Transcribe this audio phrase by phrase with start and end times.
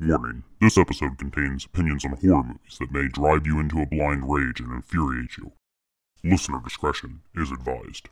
[0.00, 4.28] Warning this episode contains opinions on horror movies that may drive you into a blind
[4.28, 5.52] rage and infuriate you.
[6.24, 8.08] Listener discretion is advised.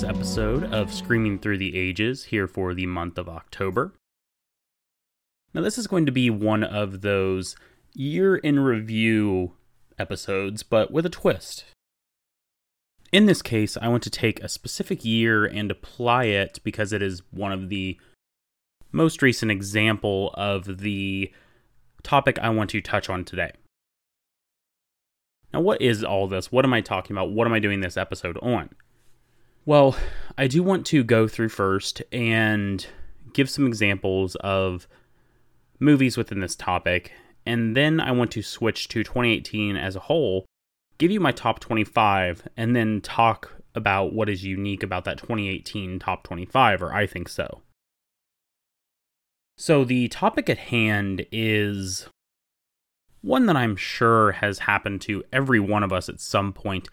[0.00, 3.92] Bonus episode of Screaming Through the Ages here for the month of October.
[5.52, 7.54] Now, this is going to be one of those
[7.94, 9.52] year in review
[9.98, 11.64] episodes, but with a twist.
[13.12, 17.02] In this case, I want to take a specific year and apply it because it
[17.02, 17.98] is one of the
[18.92, 21.30] most recent example of the
[22.02, 23.52] topic I want to touch on today.
[25.52, 26.52] Now, what is all this?
[26.52, 27.32] What am I talking about?
[27.32, 28.70] What am I doing this episode on?
[29.70, 29.94] Well,
[30.36, 32.84] I do want to go through first and
[33.32, 34.88] give some examples of
[35.78, 37.12] movies within this topic,
[37.46, 40.44] and then I want to switch to 2018 as a whole,
[40.98, 46.00] give you my top 25, and then talk about what is unique about that 2018
[46.00, 47.62] top 25, or I think so.
[49.56, 52.08] So, the topic at hand is
[53.20, 56.88] one that I'm sure has happened to every one of us at some point,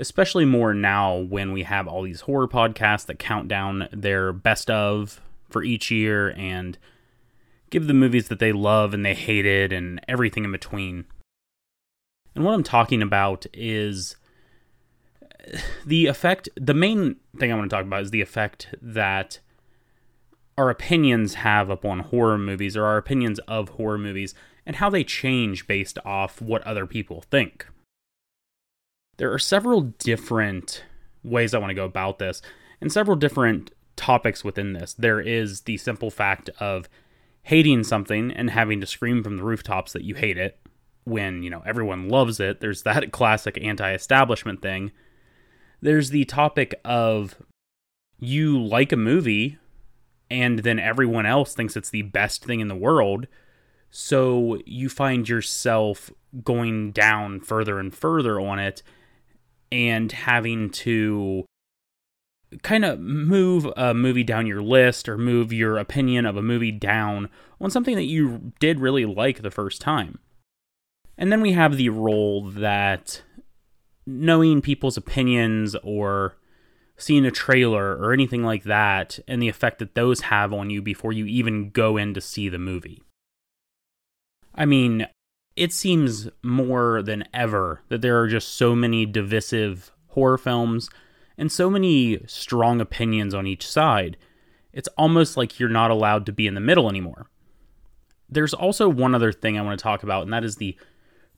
[0.00, 4.70] especially more now when we have all these horror podcasts that count down their best
[4.70, 6.78] of for each year and
[7.70, 11.04] give the movies that they love and they hated and everything in between.
[12.34, 14.16] And what I'm talking about is
[15.84, 19.38] the effect, the main thing I want to talk about is the effect that
[20.56, 24.34] our opinions have upon horror movies or our opinions of horror movies
[24.66, 27.66] and how they change based off what other people think.
[29.20, 30.82] There are several different
[31.22, 32.40] ways I want to go about this,
[32.80, 34.94] and several different topics within this.
[34.94, 36.88] There is the simple fact of
[37.42, 40.58] hating something and having to scream from the rooftops that you hate it
[41.04, 42.60] when, you know, everyone loves it.
[42.60, 44.90] There's that classic anti-establishment thing.
[45.82, 47.36] There's the topic of
[48.18, 49.58] you like a movie
[50.30, 53.26] and then everyone else thinks it's the best thing in the world
[53.90, 56.10] so you find yourself
[56.42, 58.82] going down further and further on it
[59.72, 61.44] and having to
[62.62, 66.72] kind of move a movie down your list or move your opinion of a movie
[66.72, 67.28] down
[67.60, 70.18] on something that you did really like the first time.
[71.16, 73.22] And then we have the role that
[74.06, 76.36] knowing people's opinions or
[76.96, 80.82] seeing a trailer or anything like that and the effect that those have on you
[80.82, 83.02] before you even go in to see the movie.
[84.54, 85.06] I mean,
[85.60, 90.88] it seems more than ever that there are just so many divisive horror films
[91.36, 94.16] and so many strong opinions on each side.
[94.72, 97.26] It's almost like you're not allowed to be in the middle anymore.
[98.26, 100.78] There's also one other thing I want to talk about, and that is the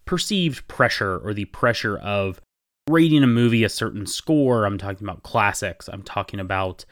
[0.05, 2.41] perceived pressure or the pressure of
[2.88, 4.66] rating a movie a certain score.
[4.66, 5.88] I'm talking about classics.
[5.88, 6.84] I'm talking about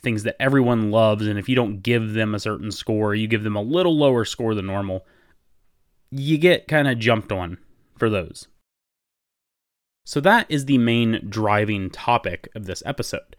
[0.00, 3.42] things that everyone loves, and if you don't give them a certain score, you give
[3.42, 5.04] them a little lower score than normal
[6.12, 7.58] you get kind of jumped on
[7.96, 8.46] for those.
[10.04, 13.36] So, that is the main driving topic of this episode.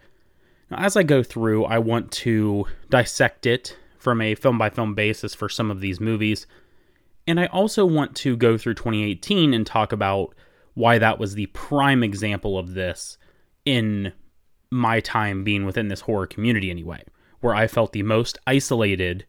[0.71, 4.95] Now, as I go through, I want to dissect it from a film by film
[4.95, 6.47] basis for some of these movies.
[7.27, 10.33] And I also want to go through 2018 and talk about
[10.73, 13.17] why that was the prime example of this
[13.65, 14.13] in
[14.71, 17.03] my time being within this horror community, anyway,
[17.39, 19.25] where I felt the most isolated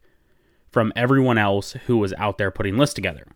[0.75, 3.29] from everyone else who was out there putting lists together.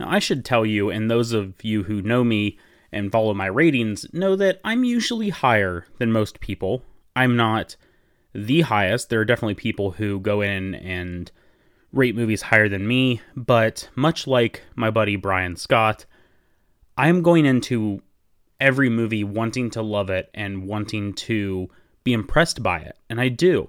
[0.00, 2.58] Now, I should tell you, and those of you who know me
[2.90, 6.82] and follow my ratings know that I'm usually higher than most people.
[7.14, 7.76] I'm not
[8.32, 9.10] the highest.
[9.10, 11.30] There are definitely people who go in and
[11.92, 16.06] rate movies higher than me, but much like my buddy Brian Scott,
[16.96, 18.00] I'm going into
[18.58, 21.68] every movie wanting to love it and wanting to
[22.04, 23.68] be impressed by it, and I do.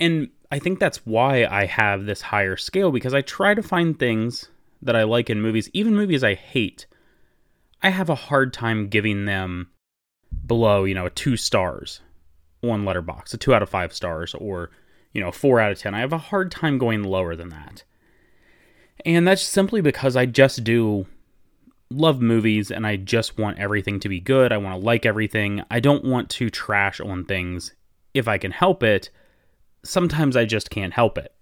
[0.00, 3.98] And I think that's why I have this higher scale because I try to find
[3.98, 4.50] things
[4.82, 6.84] that I like in movies, even movies I hate.
[7.82, 9.70] I have a hard time giving them
[10.46, 12.02] below, you know, two stars
[12.62, 14.70] on Letterboxd, a two out of five stars, or
[15.14, 15.94] you know, four out of ten.
[15.94, 17.84] I have a hard time going lower than that.
[19.06, 21.06] And that's simply because I just do
[21.88, 24.52] love movies and I just want everything to be good.
[24.52, 25.62] I want to like everything.
[25.70, 27.74] I don't want to trash on things
[28.12, 29.08] if I can help it.
[29.84, 31.34] Sometimes I just can't help it.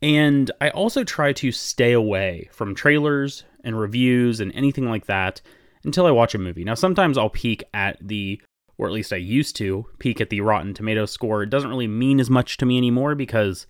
[0.00, 5.40] And I also try to stay away from trailers and reviews and anything like that
[5.84, 6.64] until I watch a movie.
[6.64, 8.40] Now, sometimes I'll peek at the,
[8.76, 11.42] or at least I used to, peek at the Rotten Tomatoes score.
[11.42, 13.66] It doesn't really mean as much to me anymore because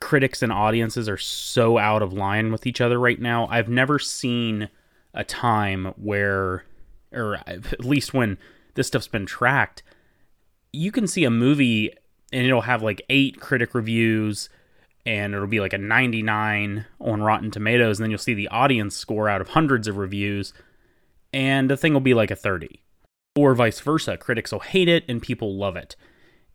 [0.00, 3.46] critics and audiences are so out of line with each other right now.
[3.48, 4.70] I've never seen
[5.12, 6.64] a time where,
[7.12, 8.38] or at least when
[8.74, 9.82] this stuff's been tracked,
[10.72, 11.92] you can see a movie
[12.36, 14.50] and it'll have like eight critic reviews
[15.06, 17.98] and it'll be like a 99 on Rotten Tomatoes.
[17.98, 20.52] And then you'll see the audience score out of hundreds of reviews
[21.32, 22.82] and the thing will be like a 30.
[23.36, 24.18] Or vice versa.
[24.18, 25.96] Critics will hate it and people love it.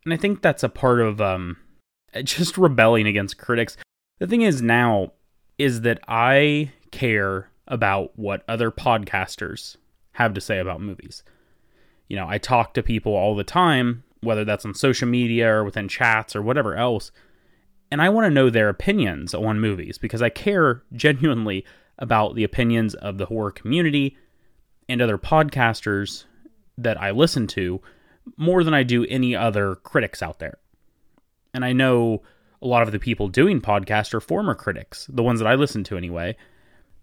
[0.05, 1.57] And I think that's a part of um,
[2.23, 3.75] just rebelling against critics.
[4.19, 5.13] The thing is now
[5.57, 9.77] is that I care about what other podcasters
[10.13, 11.23] have to say about movies.
[12.07, 15.63] You know, I talk to people all the time, whether that's on social media or
[15.63, 17.11] within chats or whatever else,
[17.91, 21.65] and I want to know their opinions on movies because I care genuinely
[21.99, 24.17] about the opinions of the horror community
[24.89, 26.25] and other podcasters
[26.77, 27.81] that I listen to
[28.37, 30.57] more than I do any other critics out there.
[31.53, 32.23] And I know
[32.61, 35.83] a lot of the people doing podcasts are former critics, the ones that I listen
[35.85, 36.35] to anyway,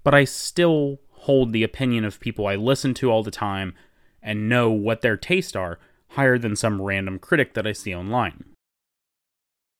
[0.05, 3.75] but I still hold the opinion of people I listen to all the time
[4.23, 5.79] and know what their tastes are
[6.10, 8.44] higher than some random critic that I see online.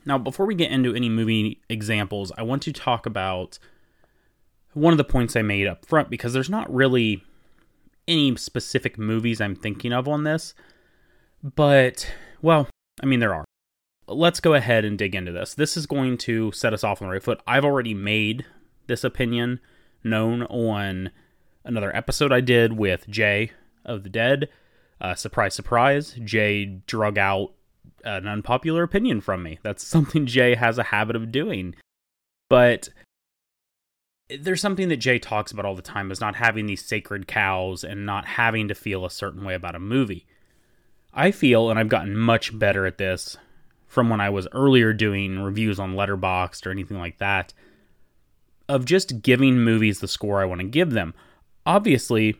[0.05, 3.59] Now, before we get into any movie examples, I want to talk about
[4.73, 7.23] one of the points I made up front because there's not really
[8.07, 10.55] any specific movies I'm thinking of on this,
[11.43, 12.11] but,
[12.41, 12.69] well,
[13.03, 13.45] I mean, there are
[14.09, 15.55] let's go ahead and dig into this.
[15.55, 17.41] This is going to set us off on the right foot.
[17.47, 18.47] I've already made
[18.87, 19.61] this opinion
[20.03, 21.11] known on
[21.65, 23.53] another episode I did with Jay
[23.85, 24.49] of the Dead.
[25.01, 27.53] Uh, surprise, surprise, Jay drug out
[28.05, 29.59] an unpopular opinion from me.
[29.63, 31.75] That's something Jay has a habit of doing.
[32.49, 32.89] But
[34.29, 37.85] there's something that Jay talks about all the time is not having these sacred cows
[37.85, 40.27] and not having to feel a certain way about a movie.
[41.15, 43.37] I feel, and I've gotten much better at this
[43.87, 47.55] from when I was earlier doing reviews on Letterboxd or anything like that,
[48.69, 51.15] of just giving movies the score I want to give them.
[51.65, 52.37] Obviously,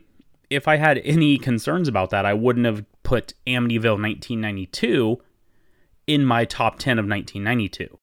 [0.49, 5.21] if I had any concerns about that, I wouldn't have put Amityville 1992
[6.07, 7.97] in my top 10 of 1992.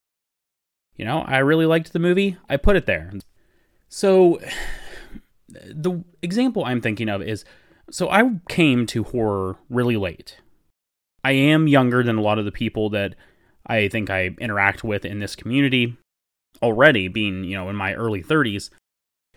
[0.97, 3.13] You know, I really liked the movie, I put it there.
[3.89, 4.41] So,
[5.49, 7.45] the example I'm thinking of is
[7.91, 10.39] so I came to horror really late.
[11.23, 13.15] I am younger than a lot of the people that
[13.67, 15.97] I think I interact with in this community
[16.63, 18.71] already, being, you know, in my early 30s.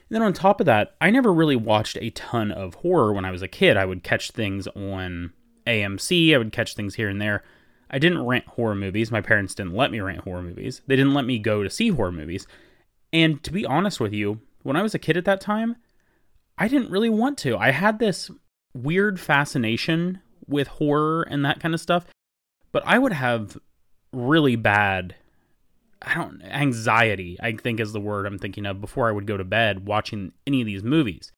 [0.09, 3.25] And then on top of that, I never really watched a ton of horror when
[3.25, 3.77] I was a kid.
[3.77, 5.33] I would catch things on
[5.67, 7.43] AMC, I would catch things here and there.
[7.91, 9.11] I didn't rent horror movies.
[9.11, 10.81] My parents didn't let me rent horror movies.
[10.87, 12.47] They didn't let me go to see horror movies.
[13.11, 15.75] And to be honest with you, when I was a kid at that time,
[16.57, 17.57] I didn't really want to.
[17.57, 18.29] I had this
[18.73, 22.05] weird fascination with horror and that kind of stuff,
[22.71, 23.57] but I would have
[24.11, 25.15] really bad
[26.01, 29.37] I don't anxiety, I think is the word I'm thinking of before I would go
[29.37, 31.31] to bed watching any of these movies.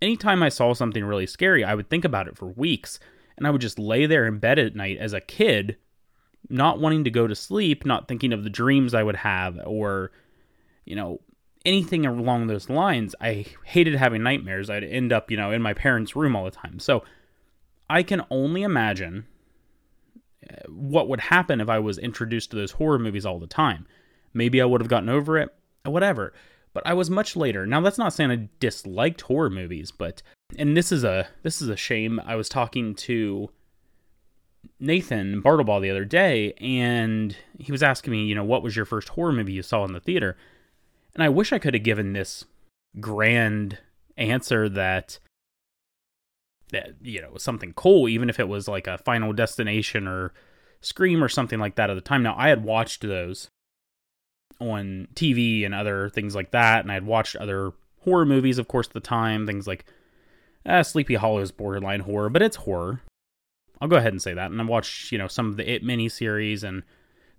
[0.00, 2.98] Anytime I saw something really scary, I would think about it for weeks
[3.36, 5.76] and I would just lay there in bed at night as a kid,
[6.48, 10.10] not wanting to go to sleep, not thinking of the dreams I would have or
[10.84, 11.20] you know,
[11.64, 13.14] anything along those lines.
[13.20, 14.70] I hated having nightmares.
[14.70, 16.78] I'd end up, you know, in my parents' room all the time.
[16.78, 17.04] So
[17.88, 19.26] I can only imagine
[20.68, 23.86] what would happen if I was introduced to those horror movies all the time.
[24.34, 25.50] Maybe I would have gotten over it,
[25.84, 26.32] whatever.
[26.74, 27.66] But I was much later.
[27.66, 30.22] Now that's not saying I disliked horror movies, but
[30.56, 32.20] and this is a this is a shame.
[32.24, 33.50] I was talking to
[34.80, 38.84] Nathan Bartlebaugh the other day, and he was asking me, you know, what was your
[38.84, 40.36] first horror movie you saw in the theater?
[41.14, 42.44] And I wish I could have given this
[43.00, 43.78] grand
[44.16, 45.18] answer that
[47.02, 50.32] you know something cool, even if it was like a Final Destination or
[50.80, 52.22] Scream or something like that at the time.
[52.22, 53.48] Now I had watched those
[54.60, 58.68] on TV and other things like that, and I had watched other horror movies, of
[58.68, 59.46] course, at the time.
[59.46, 59.84] Things like
[60.66, 63.00] uh, Sleepy Hollow is borderline horror, but it's horror.
[63.80, 64.50] I'll go ahead and say that.
[64.50, 66.84] And I watched, you know, some of the It miniseries and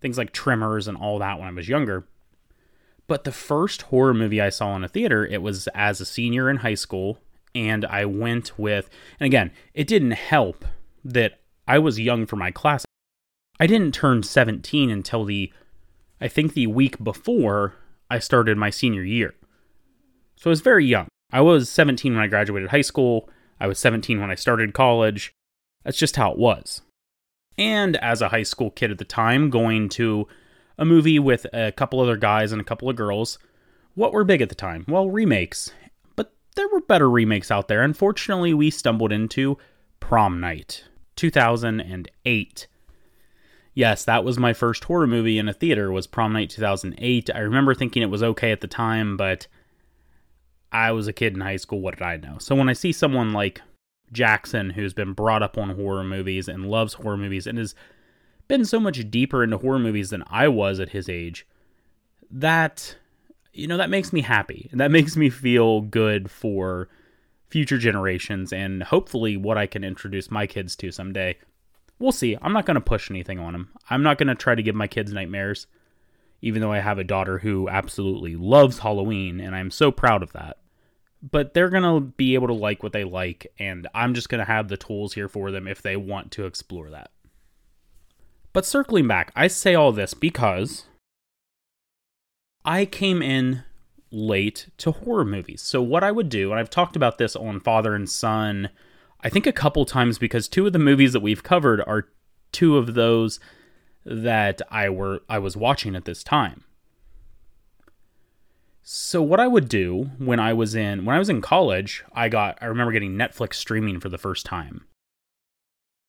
[0.02, 2.06] things like Tremors and all that when I was younger.
[3.08, 6.50] But the first horror movie I saw in a theater, it was as a senior
[6.50, 7.20] in high school
[7.56, 10.66] and I went with, and again, it didn't help
[11.04, 12.86] that I was young for my class.
[13.60, 15.52] I didn't turn 17 until the,
[16.20, 17.76] I think the week before
[18.10, 19.36] I started my senior year.
[20.36, 21.08] So I was very young.
[21.32, 23.30] I was 17 when I graduated high school.
[23.60, 25.34] I was 17 when I started college.
[25.84, 26.82] That's just how it was.
[27.58, 30.28] And as a high school kid at the time, going to
[30.78, 33.38] a movie with a couple other guys and a couple of girls,
[33.96, 34.86] what were big at the time?
[34.88, 35.72] Well, remakes.
[36.56, 37.82] There were better remakes out there.
[37.82, 39.58] Unfortunately, we stumbled into
[40.00, 40.84] Prom Night,
[41.16, 42.68] 2008.
[43.74, 47.30] Yes, that was my first horror movie in a theater was Prom Night 2008.
[47.34, 49.48] I remember thinking it was okay at the time, but
[50.72, 52.38] I was a kid in high school, what did I know?
[52.40, 53.62] So when I see someone like
[54.12, 57.74] Jackson who's been brought up on horror movies and loves horror movies and has
[58.48, 61.48] been so much deeper into horror movies than I was at his age,
[62.30, 62.98] that
[63.54, 64.68] you know, that makes me happy.
[64.72, 66.90] And that makes me feel good for
[67.50, 71.38] future generations and hopefully what I can introduce my kids to someday
[72.04, 72.38] we'll see.
[72.42, 73.70] I'm not going to push anything on them.
[73.90, 75.68] I'm not going to try to give my kids nightmares,
[76.42, 80.34] even though I have a daughter who absolutely loves Halloween, and I'm so proud of
[80.34, 80.58] that.
[81.22, 84.40] But they're going to be able to like what they like, and I'm just going
[84.40, 87.12] to have the tools here for them if they want to explore that.
[88.52, 90.86] But circling back, I say all this because
[92.66, 93.64] I came in
[94.12, 95.62] late to horror movies.
[95.62, 98.70] So, what I would do, and I've talked about this on Father and Son
[99.24, 102.10] I think a couple times because two of the movies that we've covered are
[102.52, 103.40] two of those
[104.06, 106.66] that I were I was watching at this time.
[108.82, 112.28] So what I would do when I was in when I was in college, I
[112.28, 114.86] got I remember getting Netflix streaming for the first time.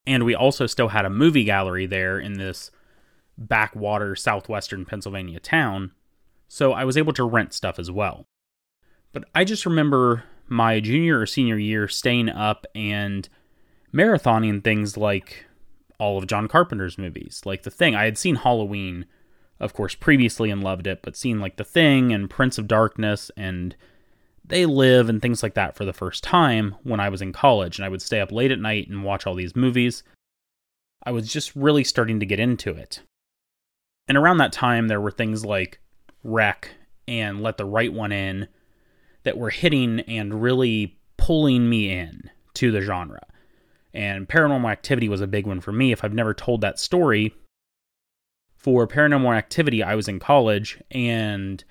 [0.05, 2.69] And we also still had a movie gallery there in this
[3.37, 5.91] backwater southwestern Pennsylvania town.
[6.47, 8.25] So I was able to rent stuff as well.
[9.13, 13.27] But I just remember my junior or senior year staying up and
[13.93, 15.45] marathoning things like
[15.99, 17.95] all of John Carpenter's movies, like The Thing.
[17.95, 19.05] I had seen Halloween,
[19.59, 23.31] of course, previously and loved it, but seen like The Thing and Prince of Darkness
[23.37, 23.75] and
[24.43, 27.79] They Live and things like that for the first time when I was in college.
[27.79, 30.03] And I would stay up late at night and watch all these movies.
[31.03, 33.01] I was just really starting to get into it.
[34.07, 35.79] And around that time, there were things like
[36.25, 36.71] Rec
[37.07, 38.47] and Let the Right One In
[39.23, 43.25] that were hitting and really pulling me in to the genre.
[43.93, 45.91] And paranormal activity was a big one for me.
[45.91, 47.33] If I've never told that story,
[48.57, 51.63] for paranormal activity, I was in college and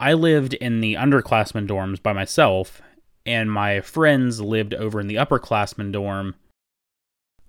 [0.00, 2.82] I lived in the underclassmen dorms by myself,
[3.24, 6.34] and my friends lived over in the upperclassmen dorm,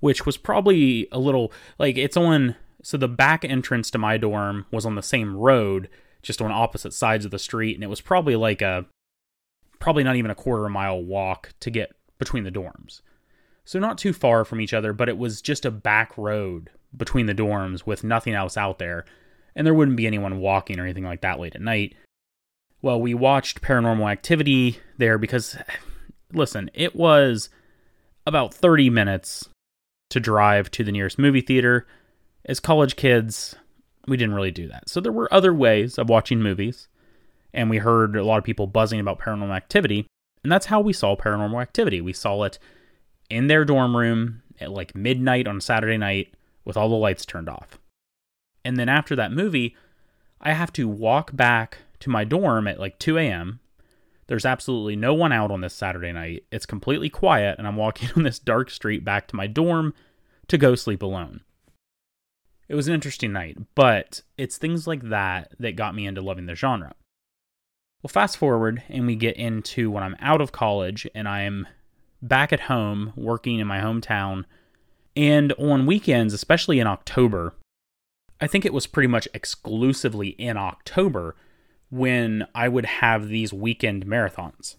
[0.01, 2.55] which was probably a little like it's on.
[2.83, 5.89] So the back entrance to my dorm was on the same road,
[6.21, 8.85] just on opposite sides of the street, and it was probably like a
[9.79, 13.01] probably not even a quarter mile walk to get between the dorms.
[13.65, 17.25] So not too far from each other, but it was just a back road between
[17.25, 19.05] the dorms with nothing else out there,
[19.55, 21.95] and there wouldn't be anyone walking or anything like that late at night.
[22.81, 25.57] Well, we watched paranormal activity there because
[26.33, 27.49] listen, it was
[28.25, 29.49] about 30 minutes
[30.09, 31.87] to drive to the nearest movie theater.
[32.45, 33.55] As college kids,
[34.07, 34.89] we didn't really do that.
[34.89, 36.87] So there were other ways of watching movies
[37.53, 40.07] and we heard a lot of people buzzing about paranormal activity.
[40.43, 42.01] And that's how we saw paranormal activity.
[42.01, 42.57] We saw it
[43.29, 46.33] in their dorm room at like midnight on Saturday night
[46.65, 47.79] with all the lights turned off.
[48.63, 49.75] And then after that movie,
[50.39, 53.59] I have to walk back to my dorm at like 2 a.m.
[54.27, 56.45] There's absolutely no one out on this Saturday night.
[56.51, 59.93] It's completely quiet, and I'm walking on this dark street back to my dorm
[60.47, 61.41] to go sleep alone.
[62.71, 66.45] It was an interesting night, but it's things like that that got me into loving
[66.45, 66.95] the genre.
[68.01, 71.67] Well, fast forward and we get into when I'm out of college and I am
[72.21, 74.45] back at home working in my hometown.
[75.17, 77.53] And on weekends, especially in October,
[78.39, 81.35] I think it was pretty much exclusively in October
[81.89, 84.77] when I would have these weekend marathons.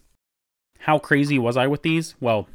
[0.79, 2.15] How crazy was I with these?
[2.19, 2.49] Well,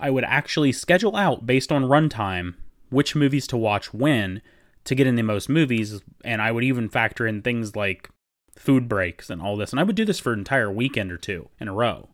[0.00, 2.54] I would actually schedule out based on runtime
[2.90, 4.42] which movies to watch when
[4.84, 8.08] to get in the most movies, and I would even factor in things like
[8.56, 9.72] food breaks and all this.
[9.72, 12.08] And I would do this for an entire weekend or two in a row.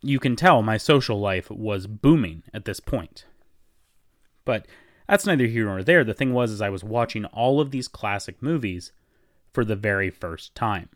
[0.00, 3.26] You can tell my social life was booming at this point.
[4.44, 4.66] But
[5.08, 6.04] that's neither here nor there.
[6.04, 8.92] The thing was is I was watching all of these classic movies
[9.52, 10.88] for the very first time.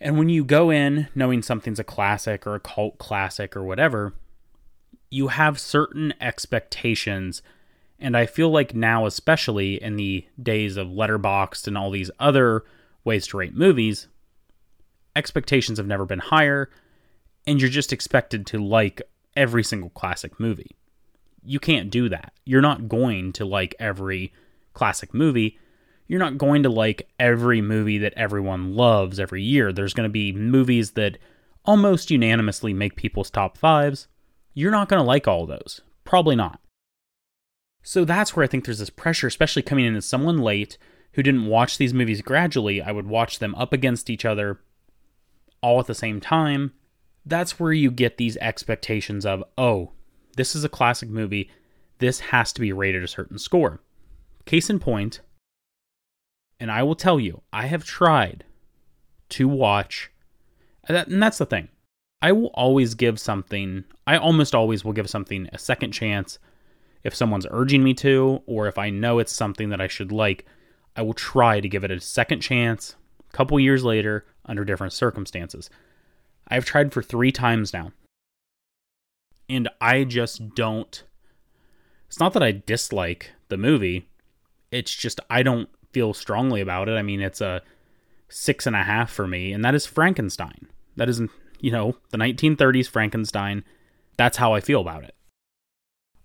[0.00, 4.14] And when you go in knowing something's a classic or a cult classic or whatever,
[5.10, 7.42] you have certain expectations
[7.98, 12.64] and I feel like now, especially in the days of Letterboxd and all these other
[13.04, 14.06] ways to rate movies,
[15.16, 16.70] expectations have never been higher,
[17.46, 19.02] and you're just expected to like
[19.36, 20.76] every single classic movie.
[21.44, 22.32] You can't do that.
[22.44, 24.32] You're not going to like every
[24.74, 25.58] classic movie.
[26.06, 29.72] You're not going to like every movie that everyone loves every year.
[29.72, 31.18] There's going to be movies that
[31.64, 34.06] almost unanimously make people's top fives.
[34.58, 35.82] You're not going to like all those.
[36.02, 36.58] Probably not.
[37.84, 40.78] So that's where I think there's this pressure, especially coming in as someone late
[41.12, 42.82] who didn't watch these movies gradually.
[42.82, 44.58] I would watch them up against each other
[45.62, 46.72] all at the same time.
[47.24, 49.92] That's where you get these expectations of, oh,
[50.36, 51.52] this is a classic movie.
[51.98, 53.80] This has to be rated a certain score.
[54.44, 55.20] Case in point,
[56.58, 58.44] and I will tell you, I have tried
[59.28, 60.10] to watch,
[60.88, 61.68] and that's the thing.
[62.20, 66.38] I will always give something, I almost always will give something a second chance
[67.04, 70.44] if someone's urging me to, or if I know it's something that I should like.
[70.96, 72.96] I will try to give it a second chance
[73.32, 75.70] a couple years later under different circumstances.
[76.48, 77.92] I've tried for three times now.
[79.48, 81.04] And I just don't.
[82.08, 84.08] It's not that I dislike the movie,
[84.70, 86.92] it's just I don't feel strongly about it.
[86.92, 87.62] I mean, it's a
[88.28, 90.68] six and a half for me, and that is Frankenstein.
[90.96, 91.22] That is,
[91.60, 93.64] you know, the 1930s Frankenstein.
[94.16, 95.14] That's how I feel about it.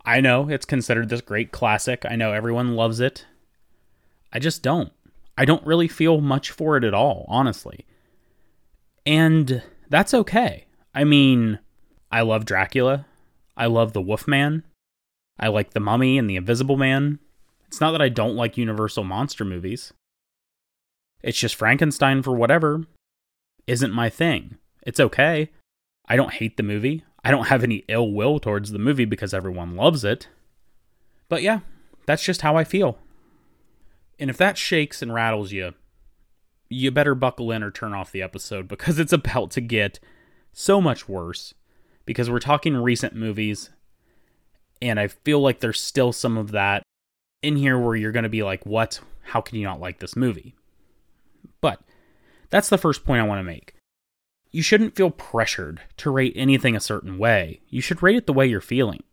[0.06, 2.06] I know it's considered this great classic.
[2.10, 3.25] I know everyone loves it.
[4.32, 4.92] I just don't.
[5.38, 7.86] I don't really feel much for it at all, honestly.
[9.06, 10.66] And that's okay.
[10.94, 11.60] I mean,
[12.12, 13.06] I love Dracula.
[13.56, 14.63] I love the Wolfman.
[15.40, 17.20] I like the Mummy and the Invisible Man.
[17.68, 19.94] It's not that I don't like Universal monster movies.
[21.24, 22.86] It's just Frankenstein for whatever
[23.66, 24.58] isn't my thing.
[24.86, 25.50] It's okay.
[26.08, 27.04] I don't hate the movie.
[27.24, 30.28] I don't have any ill will towards the movie because everyone loves it.
[31.30, 31.60] But yeah,
[32.06, 32.98] that's just how I feel.
[34.20, 35.74] And if that shakes and rattles you,
[36.70, 40.00] you better buckle in or turn off the episode because it's about to get
[40.52, 41.54] so much worse.
[42.06, 43.70] Because we're talking recent movies,
[44.82, 46.84] and I feel like there's still some of that
[47.42, 49.00] in here where you're going to be like, what?
[49.22, 50.54] How can you not like this movie?
[51.62, 51.80] But
[52.50, 53.73] that's the first point I want to make.
[54.54, 57.62] You shouldn't feel pressured to rate anything a certain way.
[57.70, 59.04] You should rate it the way you're feeling.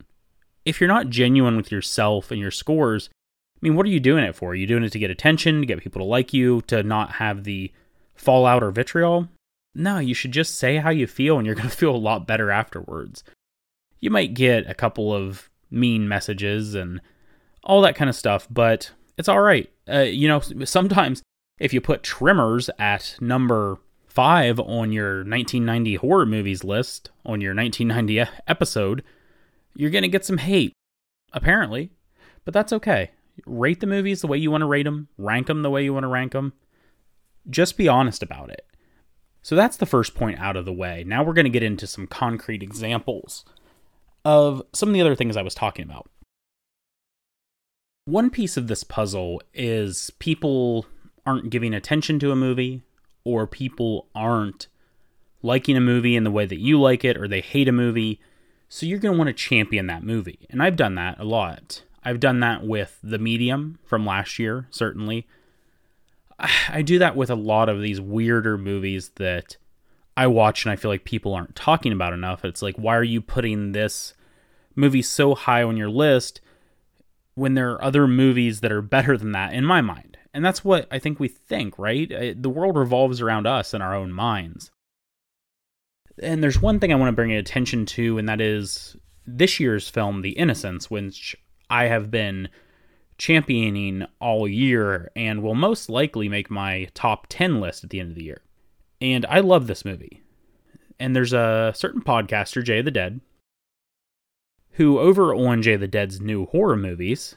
[0.66, 3.08] If you're not genuine with yourself and your scores,
[3.56, 4.50] I mean, what are you doing it for?
[4.50, 7.12] Are you doing it to get attention, to get people to like you, to not
[7.12, 7.72] have the
[8.14, 9.28] fallout or vitriol?
[9.74, 12.26] No, you should just say how you feel and you're going to feel a lot
[12.26, 13.24] better afterwards.
[13.98, 17.00] You might get a couple of mean messages and
[17.64, 19.70] all that kind of stuff, but it's all right.
[19.88, 21.22] Uh, you know, sometimes
[21.58, 23.78] if you put Tremors at number
[24.10, 29.02] five on your 1990 horror movies list, on your 1990 episode,
[29.74, 30.72] you're going to get some hate,
[31.32, 31.92] apparently.
[32.44, 33.12] But that's okay.
[33.46, 35.94] Rate the movies the way you want to rate them, rank them the way you
[35.94, 36.52] want to rank them.
[37.48, 38.66] Just be honest about it.
[39.42, 41.04] So that's the first point out of the way.
[41.06, 43.44] Now we're going to get into some concrete examples
[44.24, 46.10] of some of the other things I was talking about.
[48.04, 50.86] One piece of this puzzle is people
[51.24, 52.82] aren't giving attention to a movie,
[53.24, 54.68] or people aren't
[55.42, 58.20] liking a movie in the way that you like it, or they hate a movie.
[58.68, 60.46] So you're going to want to champion that movie.
[60.50, 61.82] And I've done that a lot.
[62.04, 65.26] I've done that with The Medium from last year, certainly.
[66.68, 69.56] I do that with a lot of these weirder movies that
[70.16, 72.44] I watch and I feel like people aren't talking about enough.
[72.44, 74.14] It's like, why are you putting this
[74.74, 76.40] movie so high on your list
[77.34, 80.09] when there are other movies that are better than that in my mind.
[80.32, 82.10] And that's what I think we think, right?
[82.10, 84.70] Uh, the world revolves around us and our own minds.
[86.22, 89.88] And there's one thing I want to bring attention to, and that is this year's
[89.88, 91.36] film, The Innocents, which
[91.68, 92.48] I have been
[93.18, 98.10] championing all year and will most likely make my top 10 list at the end
[98.10, 98.42] of the year.
[99.00, 100.22] And I love this movie.
[100.98, 103.20] And there's a certain podcaster, Jay the Dead,
[104.72, 107.36] who over on Jay the Dead's new horror movies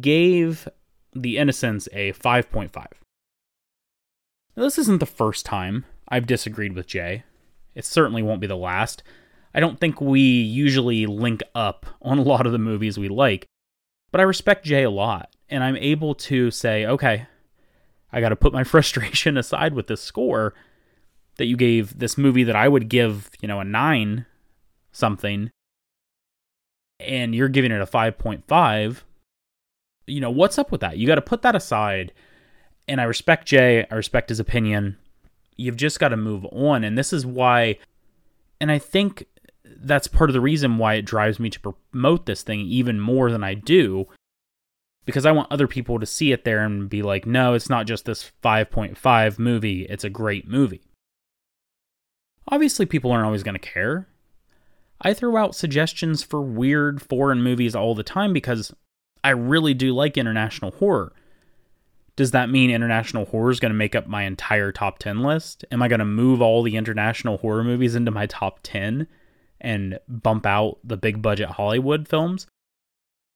[0.00, 0.68] gave
[1.22, 2.74] The Innocents a 5.5.
[4.56, 7.24] Now, this isn't the first time I've disagreed with Jay.
[7.74, 9.02] It certainly won't be the last.
[9.54, 13.46] I don't think we usually link up on a lot of the movies we like,
[14.12, 17.26] but I respect Jay a lot, and I'm able to say, okay,
[18.12, 20.54] I got to put my frustration aside with this score
[21.36, 24.26] that you gave this movie that I would give, you know, a 9
[24.92, 25.50] something
[26.98, 29.02] and you're giving it a 5.5,
[30.06, 30.98] you know, what's up with that?
[30.98, 32.12] You got to put that aside.
[32.88, 34.96] And I respect Jay, I respect his opinion.
[35.56, 36.84] You've just got to move on.
[36.84, 37.78] And this is why,
[38.60, 39.26] and I think
[39.64, 43.30] that's part of the reason why it drives me to promote this thing even more
[43.30, 44.06] than I do.
[45.04, 47.86] Because I want other people to see it there and be like, no, it's not
[47.86, 50.82] just this 5.5 movie, it's a great movie.
[52.48, 54.08] Obviously, people aren't always going to care.
[55.00, 58.74] I throw out suggestions for weird foreign movies all the time because
[59.26, 61.12] I really do like international horror.
[62.14, 65.64] Does that mean international horror is going to make up my entire top 10 list?
[65.72, 69.08] Am I going to move all the international horror movies into my top 10
[69.60, 72.46] and bump out the big budget Hollywood films?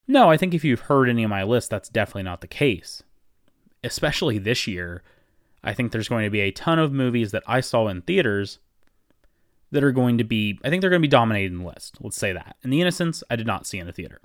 [0.07, 3.03] No, I think if you've heard any of my lists, that's definitely not the case.
[3.83, 5.03] Especially this year,
[5.65, 8.61] I think there's going to be a ton of movies that I saw in theaters
[9.73, 11.97] that are going to be, I think they're going to be dominating the list.
[12.01, 12.55] Let's say that.
[12.63, 14.21] And The Innocents, I did not see in a theater.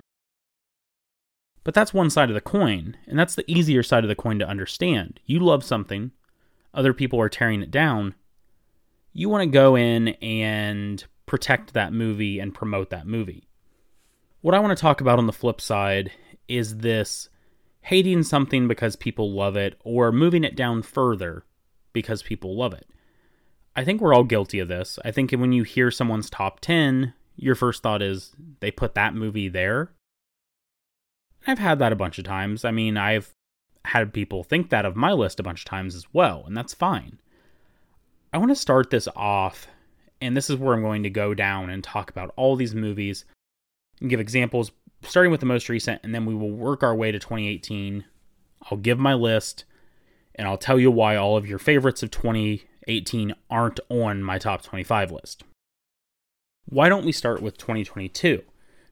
[1.66, 4.38] But that's one side of the coin, and that's the easier side of the coin
[4.38, 5.18] to understand.
[5.26, 6.12] You love something,
[6.72, 8.14] other people are tearing it down.
[9.12, 13.48] You want to go in and protect that movie and promote that movie.
[14.42, 16.12] What I want to talk about on the flip side
[16.46, 17.30] is this
[17.80, 21.46] hating something because people love it or moving it down further
[21.92, 22.86] because people love it.
[23.74, 25.00] I think we're all guilty of this.
[25.04, 29.14] I think when you hear someone's top 10, your first thought is they put that
[29.16, 29.90] movie there.
[31.46, 32.64] I've had that a bunch of times.
[32.64, 33.32] I mean, I've
[33.84, 36.74] had people think that of my list a bunch of times as well, and that's
[36.74, 37.20] fine.
[38.32, 39.68] I want to start this off,
[40.20, 43.24] and this is where I'm going to go down and talk about all these movies
[44.00, 47.12] and give examples, starting with the most recent, and then we will work our way
[47.12, 48.04] to 2018.
[48.70, 49.64] I'll give my list,
[50.34, 54.62] and I'll tell you why all of your favorites of 2018 aren't on my top
[54.62, 55.44] 25 list.
[56.68, 58.42] Why don't we start with 2022?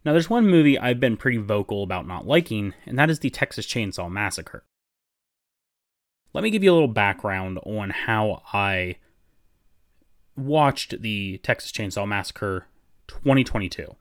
[0.05, 3.31] Now, there's one movie I've been pretty vocal about not liking, and that is the
[3.31, 4.65] Texas Chainsaw Massacre.
[6.35, 8.97] Let me give you a little background on how I
[10.37, 12.67] watched the Texas Chainsaw Massacre
[13.09, 13.97] 2022.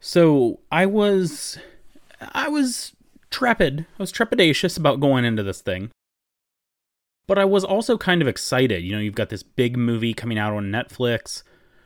[0.00, 1.58] So, I was
[2.32, 2.92] I was
[3.30, 3.86] trepid.
[3.98, 5.90] I was trepidatious about going into this thing.
[7.26, 8.82] But I was also kind of excited.
[8.82, 11.42] You know, you've got this big movie coming out on Netflix.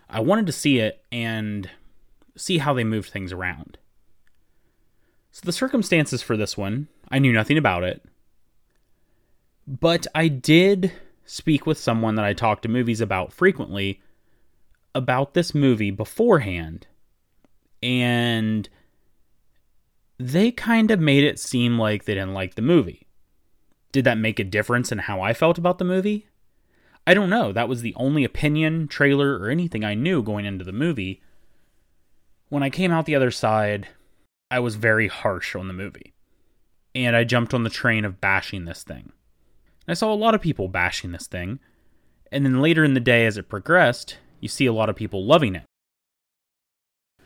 [0.08, 1.70] I wanted to see it and
[2.36, 3.78] see how they moved things around.
[5.30, 8.04] So, the circumstances for this one, I knew nothing about it.
[9.66, 10.92] But I did
[11.24, 14.00] speak with someone that I talk to movies about frequently
[14.94, 16.86] about this movie beforehand.
[17.82, 18.68] And
[20.18, 23.06] they kind of made it seem like they didn't like the movie.
[23.92, 26.28] Did that make a difference in how I felt about the movie?
[27.06, 27.52] I don't know.
[27.52, 31.22] That was the only opinion, trailer, or anything I knew going into the movie.
[32.48, 33.88] When I came out the other side,
[34.50, 36.14] I was very harsh on the movie.
[36.94, 39.12] And I jumped on the train of bashing this thing.
[39.88, 41.58] I saw a lot of people bashing this thing.
[42.32, 45.24] And then later in the day, as it progressed, you see a lot of people
[45.24, 45.64] loving it.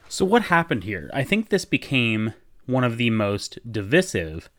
[0.08, 1.08] So, what happened here?
[1.14, 2.34] I think this became
[2.66, 4.50] one of the most divisive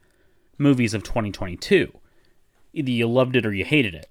[0.57, 1.91] movies of 2022.
[2.73, 4.09] Either you loved it or you hated it.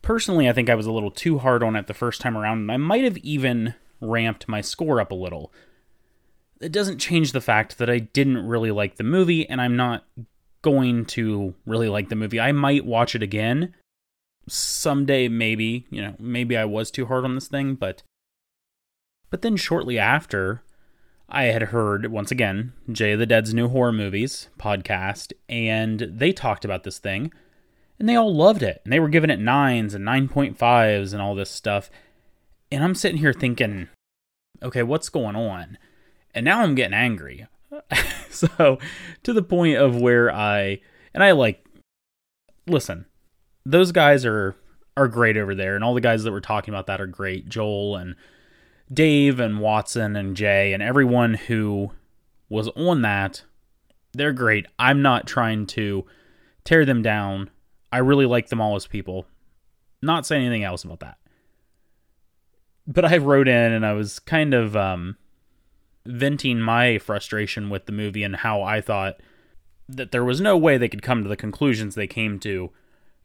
[0.00, 2.58] Personally, I think I was a little too hard on it the first time around,
[2.58, 5.52] and I might have even ramped my score up a little.
[6.60, 10.04] It doesn't change the fact that I didn't really like the movie, and I'm not
[10.62, 12.40] going to really like the movie.
[12.40, 13.74] I might watch it again
[14.48, 15.86] someday, maybe.
[15.90, 18.02] You know, maybe I was too hard on this thing, but.
[19.30, 20.62] But then shortly after,
[21.28, 26.64] I had heard, once again, Jay the Dead's New Horror Movies podcast, and they talked
[26.64, 27.32] about this thing,
[27.98, 28.80] and they all loved it.
[28.84, 31.90] And they were giving it nines and 9.5s and all this stuff.
[32.74, 33.88] And I'm sitting here thinking,
[34.60, 35.78] okay, what's going on?
[36.34, 37.46] And now I'm getting angry.
[38.30, 38.78] so
[39.22, 40.80] to the point of where I
[41.12, 41.64] and I like
[42.66, 43.06] listen,
[43.64, 44.56] those guys are
[44.96, 47.48] are great over there, and all the guys that we're talking about that are great.
[47.48, 48.16] Joel and
[48.92, 51.92] Dave and Watson and Jay and everyone who
[52.48, 53.44] was on that,
[54.12, 54.66] they're great.
[54.80, 56.04] I'm not trying to
[56.64, 57.50] tear them down.
[57.92, 59.26] I really like them all as people.
[60.02, 61.18] Not saying anything else about that
[62.86, 65.16] but I wrote in and I was kind of um,
[66.06, 69.20] venting my frustration with the movie and how I thought
[69.88, 72.70] that there was no way they could come to the conclusions they came to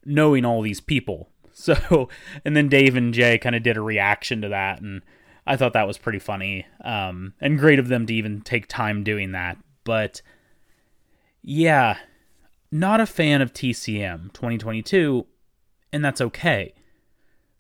[0.06, 1.30] knowing all these people.
[1.52, 2.08] So,
[2.46, 5.02] and then Dave and Jay kind of did a reaction to that, and
[5.46, 9.04] I thought that was pretty funny um, and great of them to even take time
[9.04, 9.58] doing that.
[9.84, 10.22] But
[11.42, 11.98] yeah,
[12.72, 15.26] not a fan of TCM 2022,
[15.92, 16.76] and that's okay.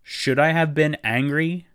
[0.01, 1.67] Should I have been angry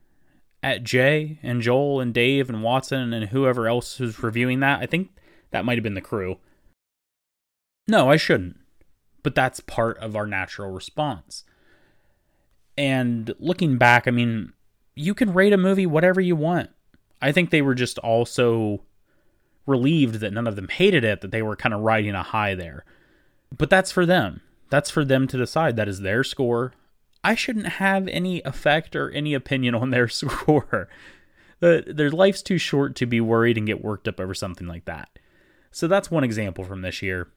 [0.64, 4.80] at Jay and Joel and Dave and Watson and whoever else who's reviewing that.
[4.80, 5.10] I think
[5.50, 6.38] that might have been the crew.
[7.86, 8.56] No, I shouldn't.
[9.22, 11.44] But that's part of our natural response.
[12.78, 14.54] And looking back, I mean,
[14.94, 16.70] you can rate a movie whatever you want.
[17.20, 18.84] I think they were just also
[19.66, 22.54] relieved that none of them hated it, that they were kind of riding a high
[22.54, 22.86] there.
[23.56, 24.40] But that's for them.
[24.70, 25.76] That's for them to decide.
[25.76, 26.72] That is their score.
[27.24, 30.88] I shouldn't have any effect or any opinion on their score.
[31.60, 35.08] their life's too short to be worried and get worked up over something like that.
[35.70, 37.28] So that's one example from this year.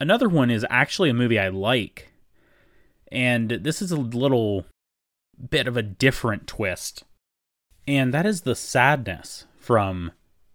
[0.00, 2.10] Another one is actually a movie I like.
[3.12, 4.64] And this is a little
[5.50, 7.04] bit of a different twist.
[7.86, 10.12] And that is the sadness from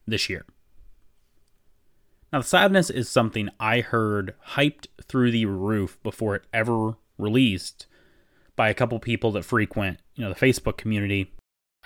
[0.08, 0.46] this year.
[2.34, 7.88] Now, the sadness is something I heard hyped through the roof before it ever released
[8.60, 11.32] by a couple people that frequent, you know, the Facebook community.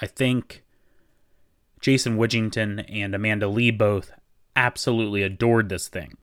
[0.02, 0.64] I think
[1.82, 4.12] Jason Widgington and Amanda Lee both
[4.56, 6.18] absolutely adored this thing.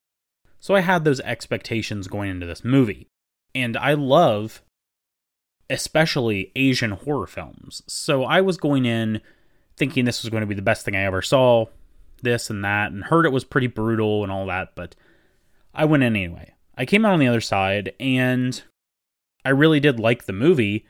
[0.59, 3.07] So I had those expectations going into this movie.
[3.55, 4.65] And I love
[5.71, 7.83] especially Asian horror films.
[7.87, 9.21] So I was going in
[9.77, 11.67] thinking this was going to be the best thing I ever saw,
[12.23, 14.97] this and that, and heard it was pretty brutal and all that, but
[15.73, 16.55] I went in anyway.
[16.77, 18.61] I came out on the other side and
[19.45, 20.87] I really did like the movie,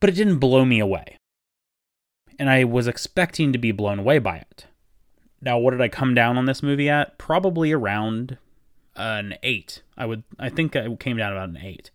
[0.00, 1.16] but it didn't blow me away.
[2.38, 4.66] And I was expecting to be blown away by it.
[5.40, 7.18] Now, what did I come down on this movie at?
[7.18, 8.38] Probably around
[8.96, 9.82] an 8.
[9.96, 11.90] I would I think I came down about an 8.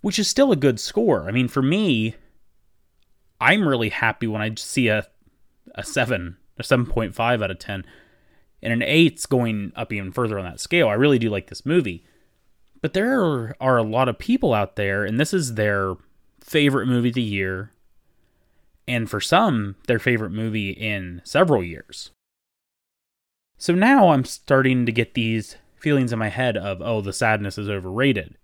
[0.00, 1.28] Which is still a good score.
[1.28, 2.14] I mean, for me,
[3.40, 5.06] I'm really happy when I see a
[5.74, 7.84] a 7, a 7.5 out of 10.
[8.62, 10.88] And an 8's going up even further on that scale.
[10.88, 12.04] I really do like this movie.
[12.84, 15.94] But there are, a lot of people out there, and this is their
[16.42, 17.70] favorite movie of the year,
[18.86, 22.10] and for some, their favorite movie in several years.
[23.56, 27.56] So now I'm starting to get these feelings in my head of, oh, the sadness
[27.56, 28.36] is overrated.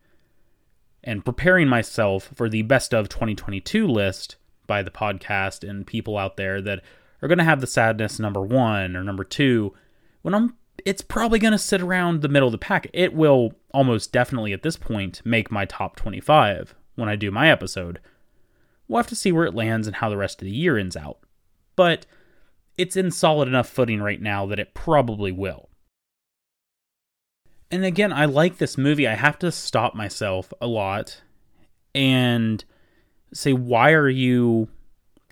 [1.04, 6.38] And preparing myself for the best of 2022 list by the podcast and people out
[6.38, 6.80] there that
[7.20, 9.74] are going to have the sadness number one or number two
[10.22, 12.88] when I'm it's probably going to sit around the middle of the pack.
[12.92, 17.50] It will almost definitely at this point make my top 25 when I do my
[17.50, 18.00] episode.
[18.88, 20.96] We'll have to see where it lands and how the rest of the year ends
[20.96, 21.18] out.
[21.76, 22.06] But
[22.76, 25.68] it's in solid enough footing right now that it probably will.
[27.70, 29.06] And again, I like this movie.
[29.06, 31.22] I have to stop myself a lot
[31.94, 32.64] and
[33.32, 34.68] say, why are you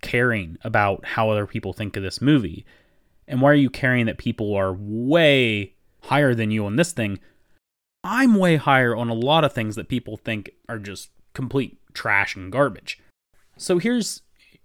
[0.03, 2.65] caring about how other people think of this movie?
[3.29, 7.21] And why are you caring that people are way higher than you on this thing?
[8.03, 12.35] I'm way higher on a lot of things that people think are just complete trash
[12.35, 12.99] and garbage.
[13.57, 14.23] So here's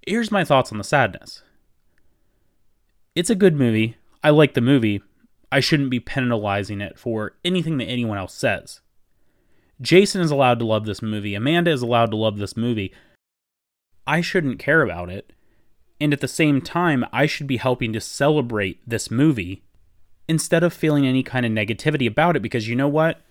[0.07, 1.43] here's my thoughts on the sadness.
[3.15, 3.97] It's a good movie.
[4.23, 5.01] I like the movie.
[5.51, 8.81] I shouldn't be penalizing it for anything that anyone else says.
[9.81, 11.35] Jason is allowed to love this movie.
[11.35, 12.93] Amanda is allowed to love this movie.
[14.07, 15.33] I shouldn't care about it.
[16.03, 19.63] And at the same time, I should be helping to celebrate this movie
[20.27, 23.21] instead of feeling any kind of negativity about it because you know what?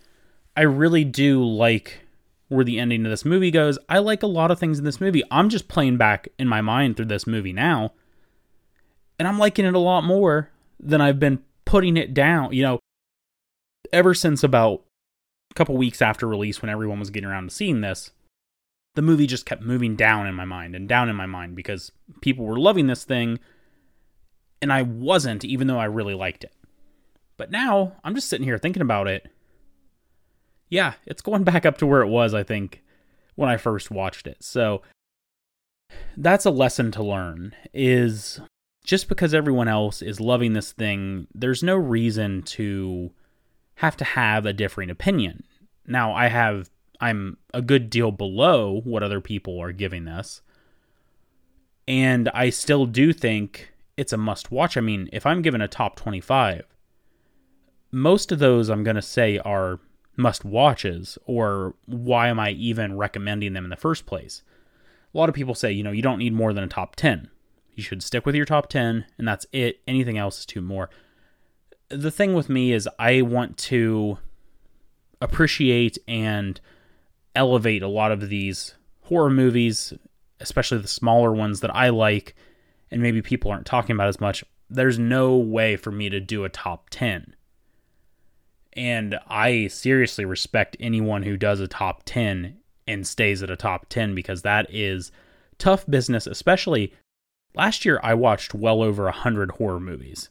[0.57, 1.99] I really do like
[2.47, 3.77] where the ending of this movie goes.
[3.89, 5.21] I like a lot of things in this movie.
[5.29, 7.91] I'm just playing back in my mind through this movie now.
[9.19, 12.53] And I'm liking it a lot more than I've been putting it down.
[12.53, 12.79] You know,
[13.91, 14.81] ever since about
[15.51, 18.09] a couple weeks after release when everyone was getting around to seeing this,
[18.95, 21.91] the movie just kept moving down in my mind and down in my mind because
[22.21, 23.39] people were loving this thing
[24.61, 26.53] and I wasn't, even though I really liked it.
[27.37, 29.27] But now I'm just sitting here thinking about it.
[30.69, 32.83] Yeah, it's going back up to where it was, I think,
[33.35, 34.37] when I first watched it.
[34.43, 34.81] So
[36.15, 38.39] that's a lesson to learn is
[38.85, 43.11] just because everyone else is loving this thing, there's no reason to
[43.75, 45.43] have to have a differing opinion.
[45.85, 46.69] Now, I have
[47.03, 50.41] I'm a good deal below what other people are giving this.
[51.85, 54.77] And I still do think it's a must watch.
[54.77, 56.63] I mean, if I'm given a top 25,
[57.91, 59.81] most of those I'm going to say are
[60.15, 64.41] must watches, or why am I even recommending them in the first place?
[65.13, 67.29] A lot of people say, you know, you don't need more than a top 10.
[67.73, 69.81] You should stick with your top 10, and that's it.
[69.89, 70.89] Anything else is too more.
[71.89, 74.19] The thing with me is, I want to
[75.19, 76.61] appreciate and
[77.35, 79.93] elevate a lot of these horror movies,
[80.39, 82.35] especially the smaller ones that I like
[82.93, 84.45] and maybe people aren't talking about as much.
[84.69, 87.35] There's no way for me to do a top 10.
[88.73, 93.89] And I seriously respect anyone who does a top 10 and stays at a top
[93.89, 95.11] 10 because that is
[95.57, 96.93] tough business, especially
[97.55, 100.29] last year I watched well over 100 horror movies.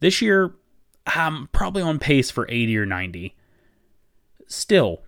[0.00, 0.54] This year,
[1.06, 3.34] I'm probably on pace for 80 or 90.
[4.48, 5.02] Still,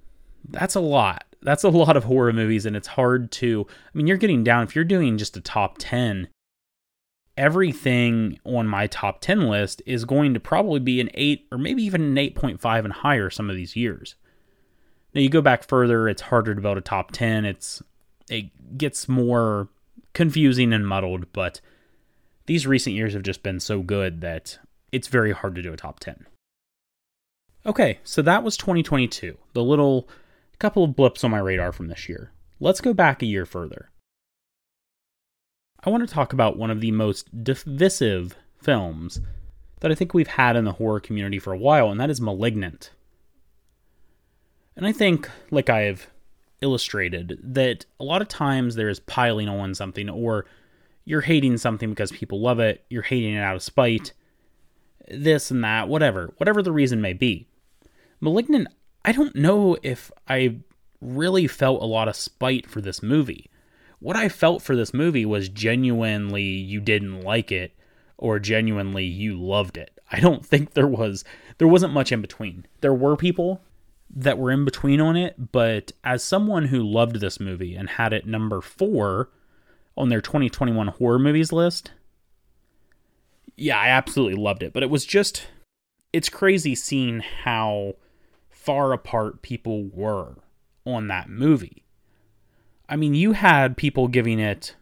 [0.51, 1.25] that's a lot.
[1.43, 3.67] That's a lot of horror movies, and it's hard to.
[3.71, 6.29] I mean, you're getting down, if you're doing just a top 10,
[7.37, 11.83] everything on my top 10 list is going to probably be an 8 or maybe
[11.83, 14.15] even an 8.5 and higher some of these years.
[15.15, 17.45] Now, you go back further, it's harder to build a top 10.
[17.45, 17.83] It's
[18.29, 19.69] It gets more
[20.13, 21.61] confusing and muddled, but
[22.47, 24.59] these recent years have just been so good that
[24.93, 26.27] it's very hard to do a top 10.
[27.67, 30.09] Okay, so that was 2022, the little
[30.59, 32.33] couple of blips on my radar from this year.
[32.61, 33.91] Let's go back a year further.
[35.85, 39.21] I want to talk about one of the most divisive films
[39.81, 42.21] that I think we've had in the horror community for a while, and that is
[42.21, 42.91] Malignant.
[44.75, 46.09] And I think, like I have
[46.61, 50.47] illustrated, that a lot of times there is piling on something, or
[51.05, 54.13] you're hating something because people love it, you're hating it out of spite,
[55.09, 57.47] this and that, whatever, whatever the reason may be.
[58.21, 58.69] Malignant,
[59.07, 60.57] I don't know if I
[61.01, 63.49] really felt a lot of spite for this movie.
[64.01, 67.73] What I felt for this movie was genuinely you didn't like it
[68.19, 69.97] or genuinely you loved it.
[70.11, 71.25] I don't think there was
[71.59, 72.67] there wasn't much in between.
[72.81, 73.63] There were people
[74.11, 78.13] that were in between on it, but as someone who loved this movie and had
[78.13, 79.29] it number 4
[79.97, 81.93] on their 2021 horror movies list,
[83.57, 85.47] yeah, I absolutely loved it, but it was just
[86.13, 87.95] it's crazy seeing how
[88.67, 90.35] far apart people were
[90.85, 91.85] on that movie.
[92.89, 94.75] I mean, you had people giving it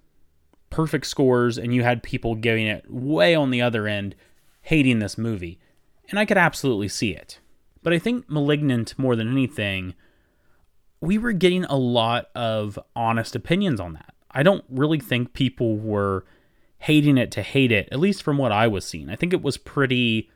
[0.70, 4.14] perfect scores and you had people giving it way on the other end
[4.62, 5.61] hating this movie.
[6.09, 7.38] And I could absolutely see it.
[7.83, 9.94] But I think Malignant, more than anything,
[11.03, 14.14] we were getting a lot of honest opinions on that.
[14.31, 16.25] I don't really think people were
[16.79, 19.11] hating it to hate it, at least from what I was seeing.
[19.11, 20.31] I think it was pretty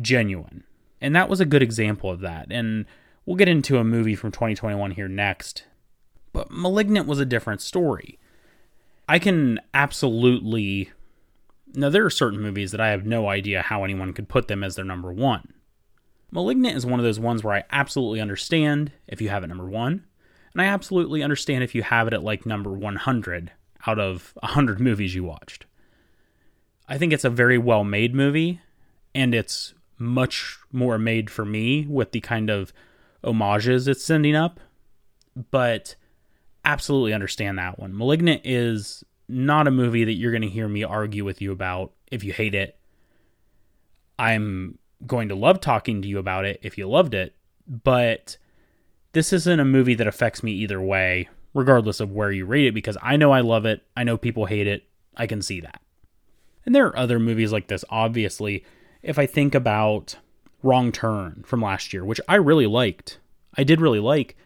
[0.00, 0.64] genuine.
[1.00, 2.48] And that was a good example of that.
[2.50, 2.86] And
[3.24, 5.64] we'll get into a movie from 2021 here next.
[6.32, 8.18] But Malignant was a different story.
[9.08, 10.90] I can absolutely.
[11.74, 14.62] Now, there are certain movies that I have no idea how anyone could put them
[14.62, 15.54] as their number one.
[16.32, 19.68] Malignant is one of those ones where I absolutely understand if you have it number
[19.68, 20.04] one,
[20.52, 23.52] and I absolutely understand if you have it at like number 100
[23.86, 25.66] out of 100 movies you watched.
[26.88, 28.60] I think it's a very well made movie,
[29.14, 32.72] and it's much more made for me with the kind of
[33.22, 34.58] homages it's sending up.
[35.50, 35.94] But
[36.64, 37.96] absolutely understand that one.
[37.96, 41.92] Malignant is not a movie that you're going to hear me argue with you about
[42.10, 42.78] if you hate it.
[44.18, 47.34] I'm going to love talking to you about it if you loved it,
[47.66, 48.36] but
[49.12, 52.74] this isn't a movie that affects me either way, regardless of where you rate it,
[52.74, 53.82] because I know I love it.
[53.96, 54.84] I know people hate it.
[55.16, 55.80] I can see that.
[56.66, 58.64] And there are other movies like this, obviously.
[59.02, 60.16] If I think about
[60.62, 63.18] Wrong Turn from last year, which I really liked,
[63.54, 64.36] I did really like,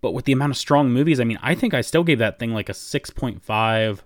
[0.00, 2.38] but with the amount of strong movies, I mean, I think I still gave that
[2.38, 4.00] thing like a 6.5,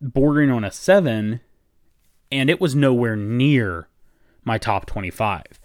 [0.00, 1.40] bordering on a 7,
[2.32, 3.88] and it was nowhere near
[4.44, 5.60] my top 25.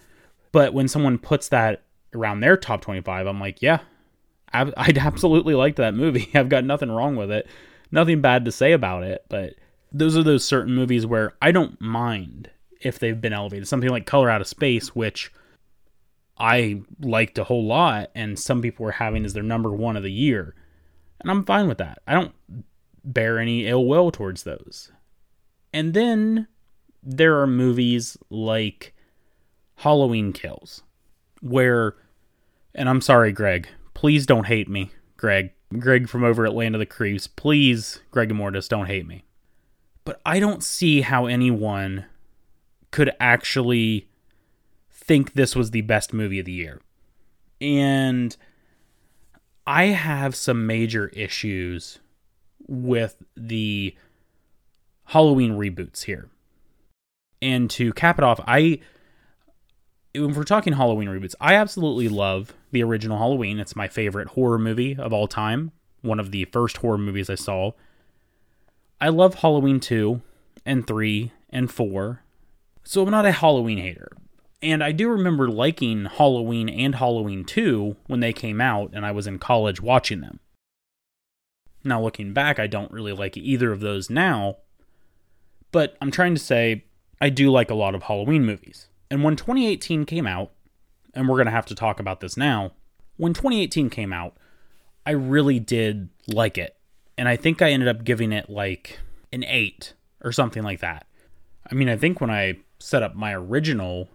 [0.52, 3.80] But when someone puts that around their top 25, I'm like, yeah,
[4.54, 6.30] I'd absolutely like that movie.
[6.36, 7.48] I've got nothing wrong with it,
[7.92, 9.26] nothing bad to say about it.
[9.30, 9.56] But
[9.92, 12.50] those are those certain movies where I don't mind
[12.82, 13.68] if they've been elevated.
[13.68, 15.32] Something like Color Out of Space, which
[16.38, 20.04] I liked a whole lot, and some people were having as their number one of
[20.04, 20.56] the year.
[21.20, 22.00] And I'm fine with that.
[22.08, 22.34] I don't
[23.04, 24.92] bear any ill will towards those.
[25.74, 26.48] And then
[27.04, 28.94] there are movies like
[29.78, 30.84] Halloween Kills,
[31.42, 31.96] where,
[32.76, 35.52] and I'm sorry, Greg, please don't hate me, Greg.
[35.80, 39.24] Greg from over at Land of the Creeps, please, Greg Mortis, don't hate me.
[40.04, 42.06] But I don't see how anyone
[42.92, 44.08] could actually
[44.90, 46.80] think this was the best movie of the year.
[47.60, 48.36] And
[49.66, 52.00] I have some major issues
[52.68, 53.96] with the
[55.06, 56.30] Halloween reboots here.
[57.42, 58.80] And to cap it off, I
[60.14, 63.60] if we're talking Halloween reboots, I absolutely love the original Halloween.
[63.60, 65.72] It's my favorite horror movie of all time.
[66.02, 67.72] One of the first horror movies I saw.
[69.00, 70.22] I love Halloween 2
[70.66, 72.21] and 3 and 4.
[72.84, 74.10] So I'm not a Halloween hater.
[74.62, 79.12] And I do remember liking Halloween and Halloween 2 when they came out and I
[79.12, 80.40] was in college watching them.
[81.84, 84.58] Now, looking back, I don't really like either of those now,
[85.72, 86.86] but I'm trying to say
[87.20, 88.88] I do like a lot of Halloween movies.
[89.10, 90.52] And when 2018 came out,
[91.14, 92.72] and we're going to have to talk about this now,
[93.18, 94.38] when 2018 came out,
[95.06, 96.78] I really did like it.
[97.18, 99.00] And I think I ended up giving it like
[99.34, 99.94] an 8
[100.24, 101.08] or something like that.
[101.70, 104.10] I mean, I think when I set up my original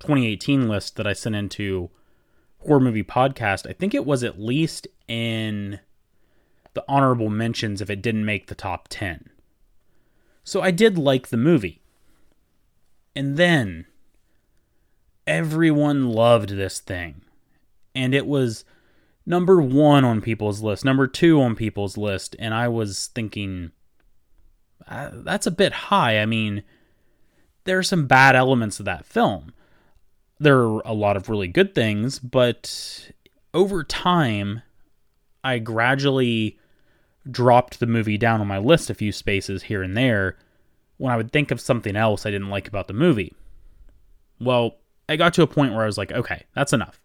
[0.00, 1.90] 2018 list that I sent into
[2.58, 5.80] horror movie podcast, I think it was at least in
[6.74, 9.30] the honorable mentions if it didn't make the top 10.
[10.44, 11.82] So I did like the movie.
[13.14, 13.86] And then
[15.26, 17.22] everyone loved this thing.
[17.94, 18.64] And it was
[19.26, 22.34] number one on people's list, number two on people's list.
[22.38, 23.72] And I was thinking,
[24.88, 26.20] uh, that's a bit high.
[26.20, 26.62] I mean,
[27.64, 29.52] there are some bad elements of that film
[30.42, 33.10] there are a lot of really good things, but
[33.54, 34.62] over time,
[35.44, 36.58] I gradually
[37.30, 40.36] dropped the movie down on my list a few spaces here and there
[40.96, 43.34] when I would think of something else I didn't like about the movie.
[44.40, 47.00] Well, I got to a point where I was like, okay, that's enough.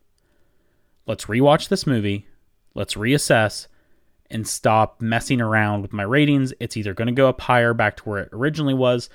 [1.05, 2.27] Let's rewatch this movie,
[2.73, 3.67] let's reassess,
[4.31, 6.53] and stop messing around with my ratings.
[6.59, 9.09] It's either going to go up higher back to where it originally was,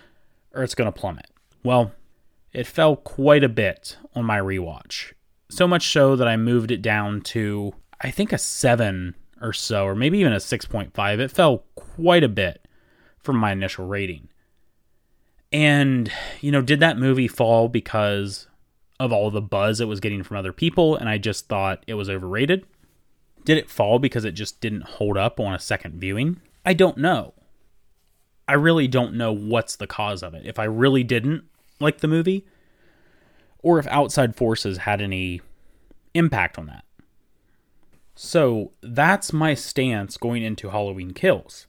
[0.54, 1.26] or it's going to plummet.
[1.64, 1.92] Well,
[2.52, 5.12] it fell quite a bit on my rewatch.
[5.50, 9.84] So much so that I moved it down to, I think, a 7 or so,
[9.84, 11.18] or maybe even a 6.5.
[11.18, 12.66] It fell quite a bit
[13.18, 14.28] from my initial rating.
[15.52, 16.10] And,
[16.40, 18.48] you know, did that movie fall because
[18.98, 21.94] of all the buzz it was getting from other people and I just thought it
[21.94, 22.66] was overrated?
[23.44, 26.40] Did it fall because it just didn't hold up on a second viewing?
[26.64, 27.34] I don't know.
[28.46, 30.46] I really don't know what's the cause of it.
[30.46, 31.44] If I really didn't
[31.82, 32.46] like the movie,
[33.58, 35.40] or if outside forces had any
[36.14, 36.84] impact on that.
[38.14, 41.66] So that's my stance going into Halloween Kills.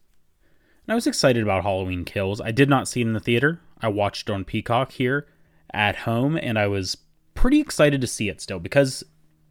[0.85, 2.41] And I was excited about Halloween Kills.
[2.41, 3.61] I did not see it in the theater.
[3.81, 5.27] I watched on Peacock here
[5.73, 6.97] at home, and I was
[7.33, 9.03] pretty excited to see it still because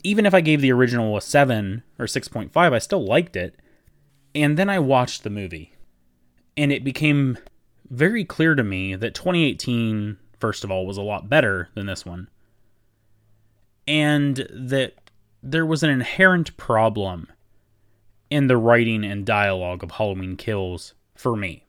[0.02, 3.56] even if I gave the original a 7 or 6.5, I still liked it.
[4.34, 5.74] And then I watched the movie,
[6.56, 7.38] and it became
[7.90, 12.04] very clear to me that 2018, first of all, was a lot better than this
[12.04, 12.28] one,
[13.86, 14.94] and that
[15.40, 17.28] there was an inherent problem
[18.28, 21.64] in the writing and dialogue of Halloween Kills for me.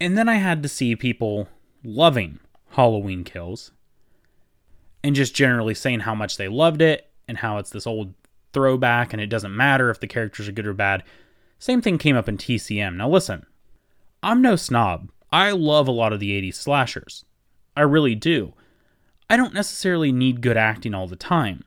[0.00, 1.48] And then I had to see people
[1.82, 2.38] loving
[2.70, 3.72] Halloween Kills
[5.02, 8.14] and just generally saying how much they loved it and how it's this old
[8.52, 11.02] throwback and it doesn't matter if the characters are good or bad.
[11.58, 12.94] Same thing came up in TCM.
[12.94, 13.44] Now, listen,
[14.22, 15.10] I'm no snob.
[15.32, 17.24] I love a lot of the 80s slashers.
[17.76, 18.52] I really do.
[19.30, 21.64] I don't necessarily need good acting all the time.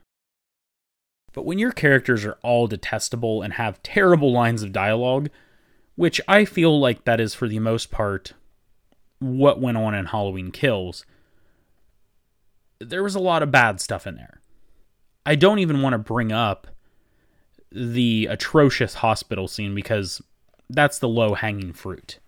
[1.33, 5.29] But when your characters are all detestable and have terrible lines of dialogue,
[5.95, 8.33] which I feel like that is for the most part
[9.19, 11.05] what went on in Halloween Kills,
[12.79, 14.41] there was a lot of bad stuff in there.
[15.25, 16.67] I don't even want to bring up
[17.71, 20.21] the atrocious hospital scene because
[20.69, 22.19] that's the low hanging fruit.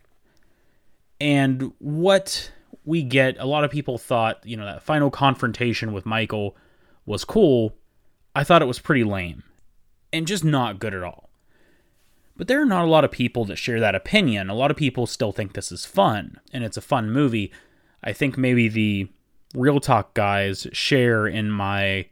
[1.20, 2.52] And what
[2.86, 6.56] we get, a lot of people thought, you know, that final confrontation with Michael
[7.06, 7.76] was cool.
[8.36, 9.44] I thought it was pretty lame
[10.14, 11.30] and just not good at all.
[12.36, 14.50] But there are not a lot of people that share that opinion.
[14.50, 17.52] A lot of people still think this is fun and it's a fun movie.
[18.04, 19.08] I think maybe the
[19.56, 22.08] Real Talk guys share in my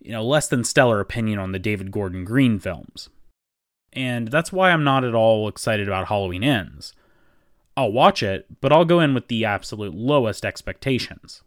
[0.00, 3.08] you know, less than stellar opinion on the David Gordon Green films.
[3.92, 6.94] And that's why I'm not at all excited about Halloween Ends.
[7.78, 11.42] I'll watch it, but I'll go in with the absolute lowest expectations.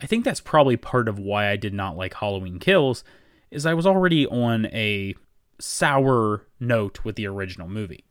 [0.00, 3.02] I think that's probably part of why I did not like Halloween Kills
[3.50, 5.16] is I was already on a
[5.58, 8.04] sour note with the original movie.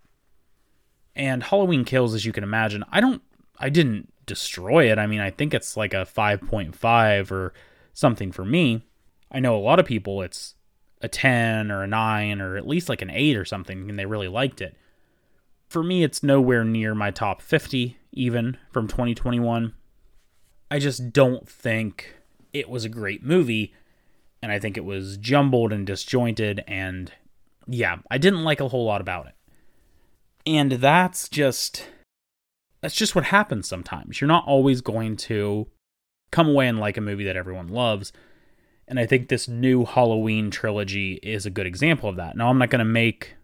[1.16, 3.22] And Halloween Kills as you can imagine, I don't
[3.58, 5.00] I didn't destroy it.
[5.00, 7.54] I mean, I think it's like a 5.5 or
[7.94, 8.84] something for me.
[9.32, 10.56] I know a lot of people it's
[11.00, 14.06] a 10 or a 9 or at least like an 8 or something and they
[14.06, 14.76] really liked it.
[15.68, 19.74] For me, it's nowhere near my top 50 even from 2021.
[20.72, 22.16] I just don't think
[22.54, 23.74] it was a great movie
[24.42, 27.12] and I think it was jumbled and disjointed and
[27.68, 29.34] yeah, I didn't like a whole lot about it.
[30.46, 31.86] And that's just
[32.82, 34.22] that's just what happens sometimes.
[34.22, 35.68] You're not always going to
[36.32, 38.14] come away and like a movie that everyone loves.
[38.88, 42.38] And I think this new Halloween trilogy is a good example of that.
[42.38, 43.36] Now, I'm not going to make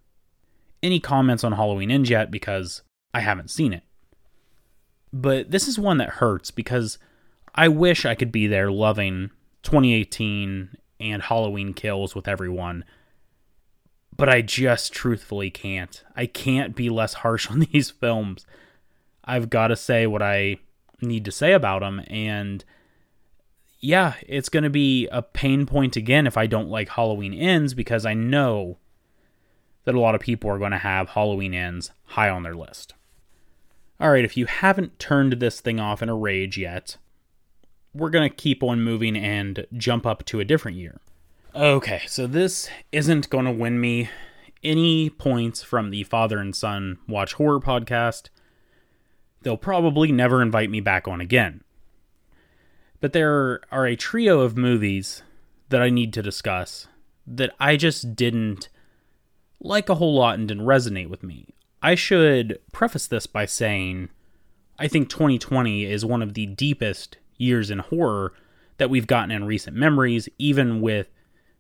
[0.84, 3.84] any comments on Halloween Ends yet because I haven't seen it.
[5.12, 6.98] But this is one that hurts because
[7.56, 9.32] I wish I could be there loving
[9.64, 12.84] 2018 and Halloween Kills with everyone.
[14.16, 16.04] But I just truthfully can't.
[16.16, 18.46] I can't be less harsh on these films.
[19.24, 20.58] I've got to say what I
[21.02, 22.02] need to say about them.
[22.08, 22.64] And
[23.80, 27.74] yeah, it's going to be a pain point again if I don't like Halloween Ends
[27.74, 28.78] because I know
[29.86, 32.94] that a lot of people are going to have Halloween Ends high on their list.
[34.00, 36.98] All right, if you haven't turned this thing off in a rage yet,
[37.94, 41.00] we're going to keep on moving and jump up to a different year.
[41.56, 44.10] Okay, so this isn't going to win me
[44.64, 48.30] any points from the Father and Son Watch Horror podcast
[49.44, 51.62] they'll probably never invite me back on again.
[53.00, 55.22] But there are a trio of movies
[55.70, 56.88] that I need to discuss
[57.28, 58.70] that I just didn't
[59.64, 61.48] like a whole lot and didn't resonate with me.
[61.82, 64.10] I should preface this by saying
[64.78, 68.34] I think 2020 is one of the deepest years in horror
[68.78, 71.10] that we've gotten in recent memories, even with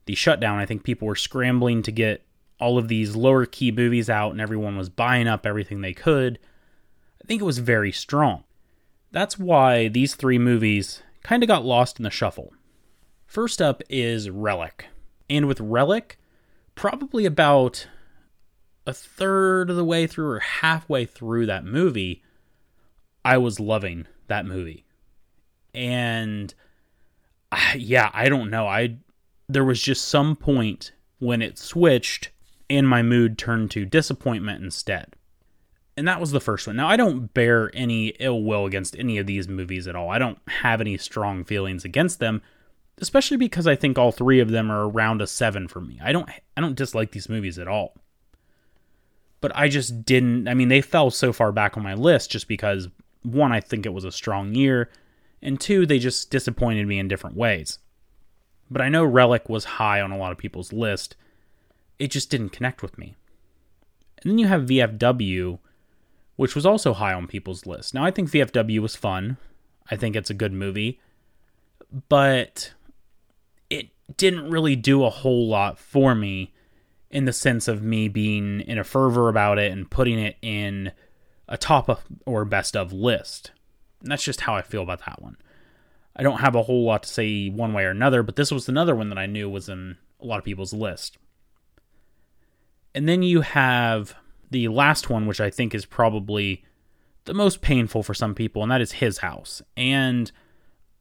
[0.05, 0.59] the shutdown.
[0.59, 2.25] I think people were scrambling to get
[2.59, 6.39] all of these lower key movies out and everyone was buying up everything they could.
[7.21, 8.43] I think it was very strong.
[9.11, 12.53] That's why these three movies kind of got lost in the shuffle.
[13.25, 14.87] First up is Relic.
[15.29, 16.17] And with Relic,
[16.75, 17.87] probably about
[18.85, 22.23] a third of the way through or halfway through that movie,
[23.23, 24.85] I was loving that movie.
[25.73, 26.53] And
[27.75, 28.67] yeah, I don't know.
[28.67, 28.97] I
[29.49, 32.31] there was just some point when it switched
[32.69, 35.15] and my mood turned to disappointment instead.
[35.95, 36.75] And that was the first one.
[36.75, 40.09] Now, I don't bear any ill will against any of these movies at all.
[40.09, 42.41] I don't have any strong feelings against them,
[42.99, 45.99] especially because I think all three of them are around a 7 for me.
[46.03, 47.95] I don't I don't dislike these movies at all.
[49.41, 52.47] But I just didn't I mean, they fell so far back on my list just
[52.47, 52.87] because
[53.23, 54.89] one I think it was a strong year,
[55.41, 57.79] and two they just disappointed me in different ways.
[58.69, 61.15] But I know Relic was high on a lot of people's list.
[61.99, 63.15] It just didn't connect with me.
[64.21, 65.59] And then you have VFW,
[66.37, 67.93] which was also high on people's list.
[67.93, 69.37] Now, I think VFW was fun.
[69.91, 70.99] I think it's a good movie.
[72.09, 72.73] But
[74.17, 76.53] didn't really do a whole lot for me
[77.09, 80.91] in the sense of me being in a fervor about it and putting it in
[81.47, 83.51] a top of, or best of list.
[84.01, 85.37] And that's just how I feel about that one.
[86.15, 88.67] I don't have a whole lot to say one way or another, but this was
[88.67, 91.17] another one that I knew was in a lot of people's list.
[92.95, 94.15] And then you have
[94.51, 96.63] the last one, which I think is probably
[97.25, 99.61] the most painful for some people, and that is his house.
[99.75, 100.31] And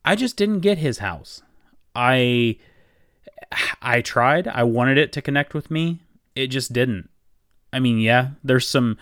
[0.04, 1.42] I just didn't get his house.
[1.94, 2.58] I
[3.82, 4.48] I tried.
[4.48, 6.00] I wanted it to connect with me.
[6.34, 7.10] It just didn't.
[7.72, 8.98] I mean, yeah, there's some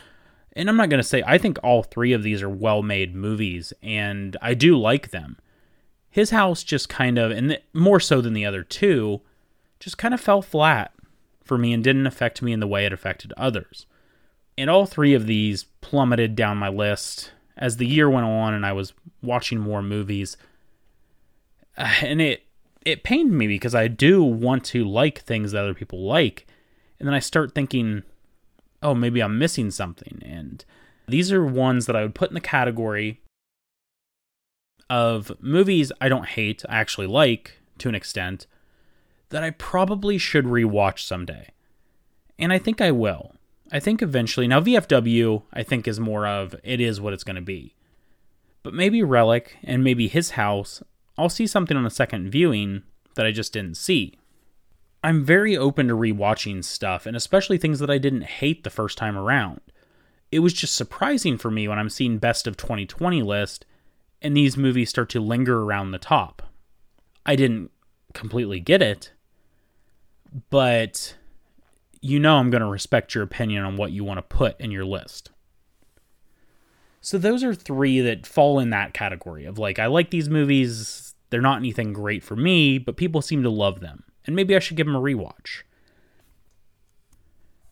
[0.55, 3.72] and I'm not going to say I think all three of these are well-made movies
[3.82, 5.36] and I do like them
[6.11, 9.20] his house just kind of, and more so than the other two,
[9.78, 10.92] just kind of fell flat
[11.44, 13.86] for me and didn't affect me in the way it affected others.
[14.59, 18.66] And all three of these plummeted down my list as the year went on and
[18.66, 18.92] I was
[19.22, 20.36] watching more movies.
[22.03, 22.42] And it
[22.85, 26.47] it pained me because I do want to like things that other people like.
[26.99, 28.03] And then I start thinking,
[28.83, 30.22] oh, maybe I'm missing something.
[30.24, 30.64] And
[31.07, 33.20] these are ones that I would put in the category
[34.89, 38.47] of movies I don't hate, I actually like to an extent,
[39.31, 41.49] that I probably should rewatch someday.
[42.39, 43.33] And I think I will.
[43.72, 44.49] I think eventually.
[44.49, 47.74] Now, VFW, I think, is more of it is what it's going to be.
[48.62, 50.83] But maybe Relic and maybe his house,
[51.21, 52.83] I'll see something on a second viewing
[53.14, 54.18] that I just didn't see.
[55.03, 58.99] I'm very open to rewatching stuff, and especially things that I didn't hate the first
[58.99, 59.61] time around.
[60.31, 63.64] It was just surprising for me when I'm seeing Best of 2020 list
[64.23, 66.43] and these movies start to linger around the top.
[67.25, 67.71] I didn't
[68.12, 69.12] completely get it,
[70.51, 71.16] but
[72.01, 74.71] you know I'm going to respect your opinion on what you want to put in
[74.71, 75.31] your list.
[77.01, 81.10] So those are three that fall in that category of like I like these movies,
[81.31, 84.05] they're not anything great for me, but people seem to love them.
[84.26, 85.62] And maybe I should give them a rewatch.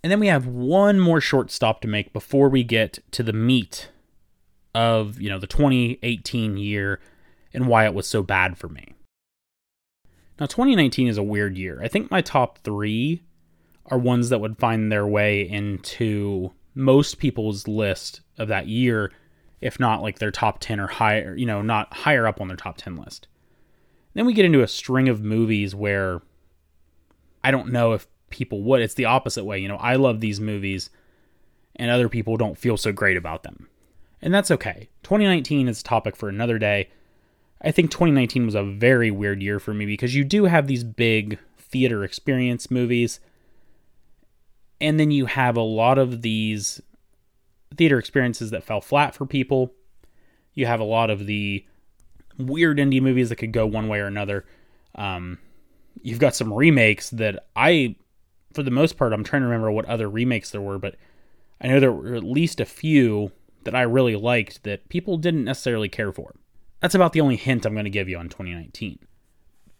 [0.03, 3.33] And then we have one more short stop to make before we get to the
[3.33, 3.91] meat
[4.75, 7.01] of, you know, the 2018 year
[7.53, 8.95] and why it was so bad for me.
[10.39, 11.81] Now, 2019 is a weird year.
[11.83, 13.23] I think my top three
[13.87, 19.11] are ones that would find their way into most people's list of that year,
[19.61, 22.57] if not like their top 10 or higher, you know, not higher up on their
[22.57, 23.27] top 10 list.
[24.19, 26.23] Then we get into a string of movies where
[27.45, 28.83] I don't know if people would.
[28.83, 29.61] It's the opposite way.
[29.61, 30.91] You know, I love these movies
[31.77, 33.69] and other people don't feel so great about them.
[34.21, 34.89] And that's okay.
[35.05, 36.89] 2019 is a topic for another day.
[37.63, 40.83] I think 2019 was a very weird year for me because you do have these
[40.83, 43.21] big theater experience movies,
[44.81, 46.83] and then you have a lot of these
[47.77, 49.73] theater experiences that fell flat for people.
[50.55, 51.65] You have a lot of the
[52.39, 54.45] weird indie movies that could go one way or another.
[54.95, 55.39] Um,
[56.03, 57.97] you've got some remakes that I,
[58.53, 60.97] for the most part, I'm trying to remember what other remakes there were, but
[61.61, 63.33] I know there were at least a few
[63.65, 66.35] that I really liked that people didn't necessarily care for.
[66.81, 69.01] That's about the only hint I'm going to give you on 2019.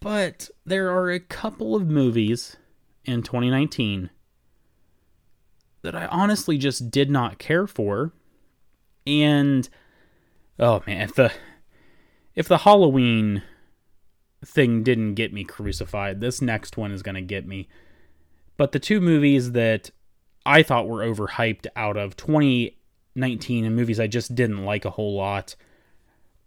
[0.01, 2.57] But there are a couple of movies
[3.05, 4.09] in 2019
[5.81, 8.13] that I honestly just did not care for.
[9.07, 9.67] And
[10.57, 11.31] oh man, if the
[12.39, 13.43] if the Halloween
[14.45, 17.67] thing didn't get me crucified, this next one is going to get me.
[18.55, 19.91] But the two movies that
[20.45, 25.17] I thought were overhyped out of 2019 and movies I just didn't like a whole
[25.17, 25.57] lot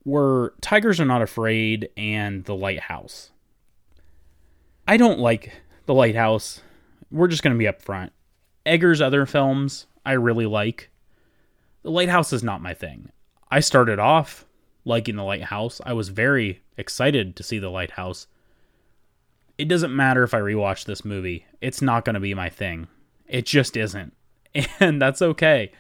[0.03, 3.31] were Tigers Are Not Afraid and The Lighthouse.
[4.89, 5.53] I don't like
[5.85, 6.63] The Lighthouse.
[7.11, 8.13] We're just going to be upfront.
[8.65, 10.89] Eggers' other films I really like.
[11.83, 13.11] The Lighthouse is not my thing.
[13.51, 14.47] I started off
[14.85, 15.81] liking The Lighthouse.
[15.85, 18.27] I was very excited to see The Lighthouse.
[19.59, 22.89] It doesn't matter if I rewatch this movie, it's not going to be my thing.
[23.27, 24.15] It just isn't.
[24.81, 25.73] And that's okay.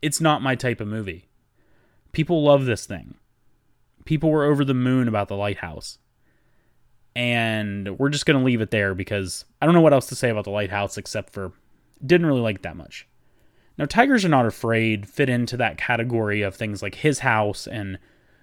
[0.00, 1.28] It's not my type of movie.
[2.12, 3.14] People love this thing.
[4.06, 5.98] People were over the moon about The Lighthouse.
[7.14, 10.14] And we're just going to leave it there because I don't know what else to
[10.14, 11.52] say about The Lighthouse except for
[12.04, 13.06] didn't really like that much.
[13.76, 17.98] Now, Tigers Are Not Afraid fit into that category of things like His House and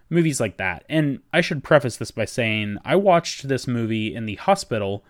[0.10, 0.84] movies like that.
[0.90, 5.04] And I should preface this by saying I watched this movie in the hospital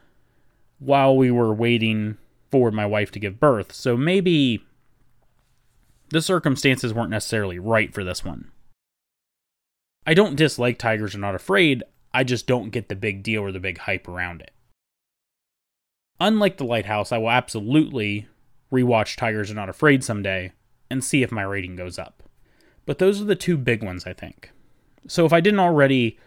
[0.79, 2.17] while we were waiting
[2.51, 3.73] for my wife to give birth.
[3.73, 4.63] So maybe
[6.09, 8.51] the circumstances weren't necessarily right for this one.
[10.05, 11.83] I don't dislike Tigers Are Not Afraid,
[12.13, 14.51] I just don't get the big deal or the big hype around it.
[16.19, 18.27] Unlike The Lighthouse, I will absolutely
[18.71, 20.53] rewatch Tigers Are Not Afraid someday
[20.89, 22.23] and see if my rating goes up.
[22.85, 24.51] But those are the two big ones, I think.
[25.07, 26.19] So if I didn't already.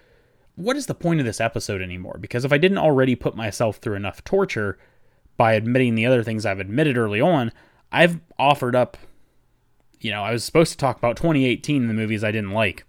[0.57, 2.19] What is the point of this episode anymore?
[2.21, 4.79] Because if I didn't already put myself through enough torture
[5.39, 7.51] by admitting the other things I've admitted early on,
[7.91, 8.99] I've offered up.
[10.01, 12.85] You know, I was supposed to talk about 2018 the movies I didn't like.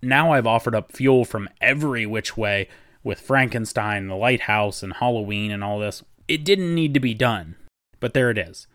[0.00, 2.68] Now I've offered up fuel from every which way
[3.04, 6.04] with Frankenstein, The Lighthouse, and Halloween and all this.
[6.28, 7.56] It didn't need to be done,
[8.00, 8.66] but there it is.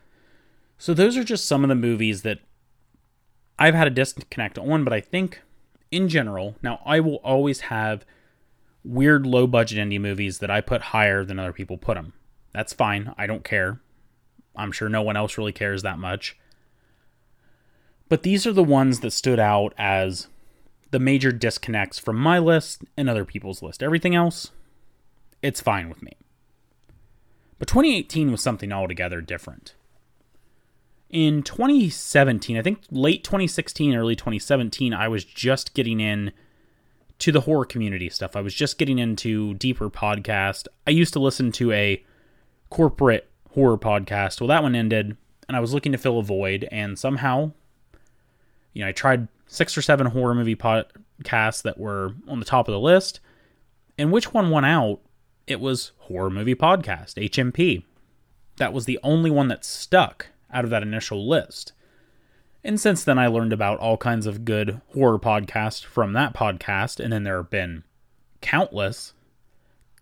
[0.76, 2.40] So those are just some of the movies that
[3.58, 5.42] I've had a disconnect on, but I think
[5.90, 8.04] in general, now I will always have
[8.84, 12.12] weird low budget indie movies that I put higher than other people put them.
[12.52, 13.14] That's fine.
[13.18, 13.80] I don't care.
[14.56, 16.36] I'm sure no one else really cares that much.
[18.08, 20.28] But these are the ones that stood out as
[20.90, 23.82] the major disconnects from my list and other people's list.
[23.82, 24.50] Everything else,
[25.42, 26.12] it's fine with me.
[27.58, 29.74] But 2018 was something altogether different
[31.10, 36.32] in 2017, I think late 2016, early 2017, I was just getting in
[37.18, 38.36] to the horror community stuff.
[38.36, 40.68] I was just getting into deeper podcast.
[40.86, 42.04] I used to listen to a
[42.70, 44.40] corporate horror podcast.
[44.40, 45.16] Well, that one ended,
[45.48, 47.52] and I was looking to fill a void, and somehow,
[48.74, 52.68] you know, I tried six or seven horror movie podcasts that were on the top
[52.68, 53.20] of the list,
[53.96, 55.00] and which one won out?
[55.46, 57.82] It was Horror Movie Podcast, HMP.
[58.58, 61.72] That was the only one that stuck out of that initial list.
[62.64, 67.00] And since then, I learned about all kinds of good horror podcasts from that podcast,
[67.00, 67.84] and then there have been
[68.40, 69.14] countless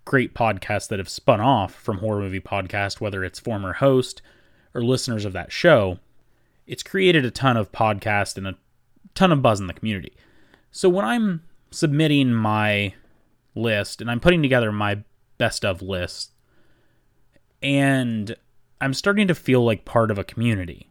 [0.06, 4.22] great podcasts that have spun off from Horror Movie Podcast, whether it's former host
[4.72, 5.98] or listeners of that show.
[6.66, 8.56] It's created a ton of podcasts and a
[9.14, 10.16] ton of buzz in the community.
[10.70, 12.94] So when I'm submitting my
[13.54, 15.02] list and I'm putting together my
[15.38, 16.32] best of list,
[17.60, 18.36] and
[18.80, 20.88] I'm starting to feel like part of a community.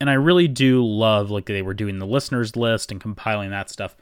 [0.00, 3.70] And I really do love like they were doing the listeners list and compiling that
[3.70, 3.94] stuff.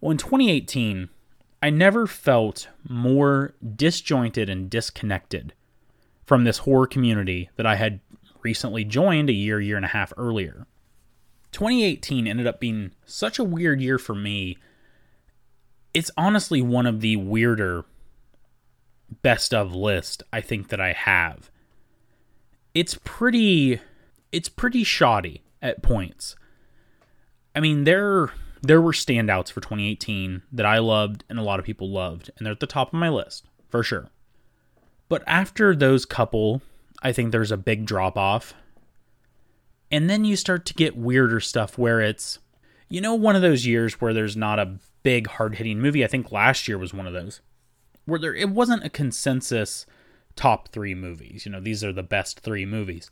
[0.00, 1.08] Well, in 2018,
[1.62, 5.52] I never felt more disjointed and disconnected
[6.24, 8.00] from this horror community that I had
[8.42, 10.66] recently joined a year, year and a half earlier.
[11.50, 14.58] 2018 ended up being such a weird year for me.
[15.94, 17.84] It's honestly one of the weirder
[19.22, 21.50] best of list I think that I have
[22.76, 23.80] it's pretty
[24.30, 26.36] it's pretty shoddy at points.
[27.54, 28.28] I mean, there
[28.60, 32.44] there were standouts for 2018 that I loved and a lot of people loved, and
[32.44, 34.10] they're at the top of my list for sure.
[35.08, 36.60] But after those couple,
[37.02, 38.52] I think there's a big drop off.
[39.90, 42.40] And then you start to get weirder stuff where it's,
[42.90, 46.04] you know, one of those years where there's not a big hard hitting movie.
[46.04, 47.40] I think last year was one of those
[48.04, 49.86] where there it wasn't a consensus
[50.36, 51.44] top three movies.
[51.44, 53.10] You know, these are the best three movies.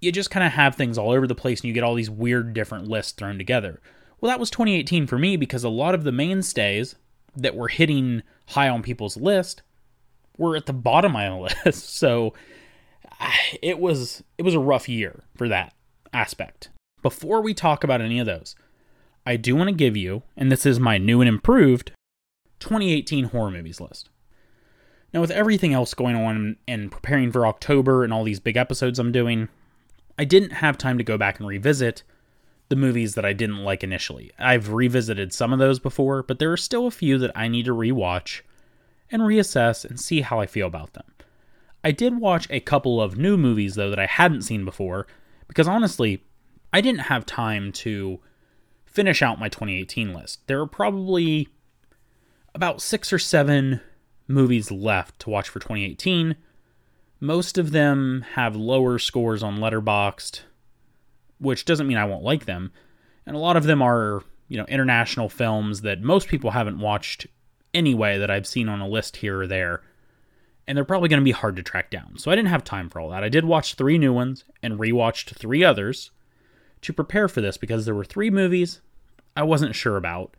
[0.00, 2.10] You just kind of have things all over the place and you get all these
[2.10, 3.80] weird different lists thrown together.
[4.20, 6.96] Well, that was 2018 for me because a lot of the mainstays
[7.34, 9.62] that were hitting high on people's list
[10.36, 11.32] were at the bottom of my
[11.64, 11.96] list.
[11.96, 12.34] So
[13.62, 15.74] it was it was a rough year for that
[16.12, 16.70] aspect.
[17.02, 18.56] Before we talk about any of those,
[19.24, 21.92] I do want to give you, and this is my new and improved
[22.60, 24.08] 2018 horror movies list.
[25.16, 28.98] Now, with everything else going on and preparing for October and all these big episodes
[28.98, 29.48] I'm doing,
[30.18, 32.02] I didn't have time to go back and revisit
[32.68, 34.30] the movies that I didn't like initially.
[34.38, 37.64] I've revisited some of those before, but there are still a few that I need
[37.64, 38.42] to rewatch
[39.10, 41.10] and reassess and see how I feel about them.
[41.82, 45.06] I did watch a couple of new movies though that I hadn't seen before
[45.48, 46.24] because honestly,
[46.74, 48.20] I didn't have time to
[48.84, 50.46] finish out my 2018 list.
[50.46, 51.48] There are probably
[52.54, 53.80] about six or seven
[54.28, 56.36] movies left to watch for 2018.
[57.20, 60.40] Most of them have lower scores on Letterboxd,
[61.38, 62.72] which doesn't mean I won't like them.
[63.24, 67.26] And a lot of them are, you know, international films that most people haven't watched
[67.72, 69.82] anyway that I've seen on a list here or there.
[70.66, 72.18] And they're probably going to be hard to track down.
[72.18, 73.22] So I didn't have time for all that.
[73.22, 76.10] I did watch three new ones and rewatched three others
[76.82, 78.80] to prepare for this because there were three movies
[79.36, 80.36] I wasn't sure about.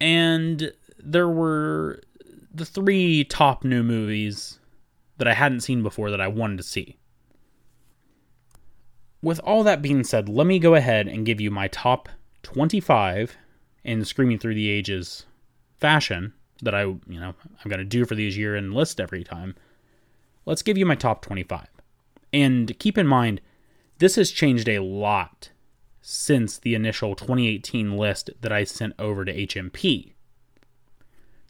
[0.00, 2.00] And there were
[2.52, 4.58] the three top new movies
[5.18, 6.96] that I hadn't seen before that I wanted to see.
[9.20, 12.08] With all that being said, let me go ahead and give you my top
[12.44, 13.36] 25
[13.84, 15.26] in Screaming Through the Ages
[15.76, 16.32] fashion
[16.62, 19.56] that I, you know, I'm going to do for these year and list every time.
[20.46, 21.66] Let's give you my top 25.
[22.32, 23.40] And keep in mind,
[23.98, 25.50] this has changed a lot
[26.00, 30.12] since the initial 2018 list that I sent over to HMP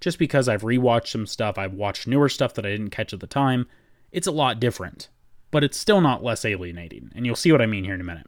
[0.00, 3.20] just because I've rewatched some stuff, I've watched newer stuff that I didn't catch at
[3.20, 3.66] the time,
[4.12, 5.08] it's a lot different.
[5.50, 8.04] But it's still not less alienating, and you'll see what I mean here in a
[8.04, 8.26] minute.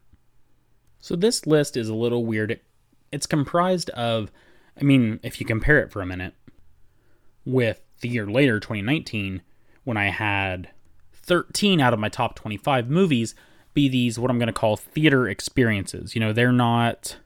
[1.01, 2.61] So this list is a little weird.
[3.13, 4.31] It's comprised of,
[4.81, 6.35] I mean, if you compare it for a minute
[7.45, 9.43] with the year later, 2019,
[9.85, 10.71] when I had
[11.13, 13.35] 13 out of my top 25 movies
[13.73, 16.15] be these, what I'm going to call theater experiences.
[16.15, 17.19] You know, they're not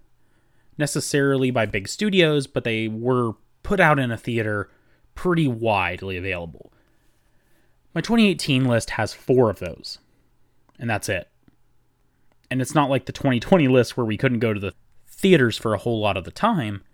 [0.76, 3.32] necessarily by big studios, but they were
[3.64, 4.70] put out in a theater
[5.16, 6.72] pretty widely available.
[7.92, 9.98] My 2018 list has four of those,
[10.78, 11.28] and that's it.
[12.50, 14.74] And it's not like the 2020 list where we couldn't go to the
[15.08, 16.84] theaters for a whole lot of the time.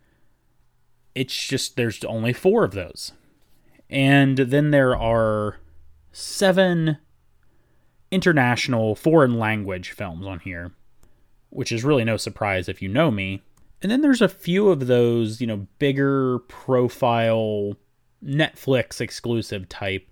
[1.14, 3.12] It's just there's only four of those.
[3.90, 5.56] And then there are
[6.12, 6.98] seven
[8.10, 10.72] international foreign language films on here,
[11.48, 13.42] which is really no surprise if you know me.
[13.82, 17.76] And then there's a few of those, you know, bigger profile
[18.24, 20.06] Netflix exclusive type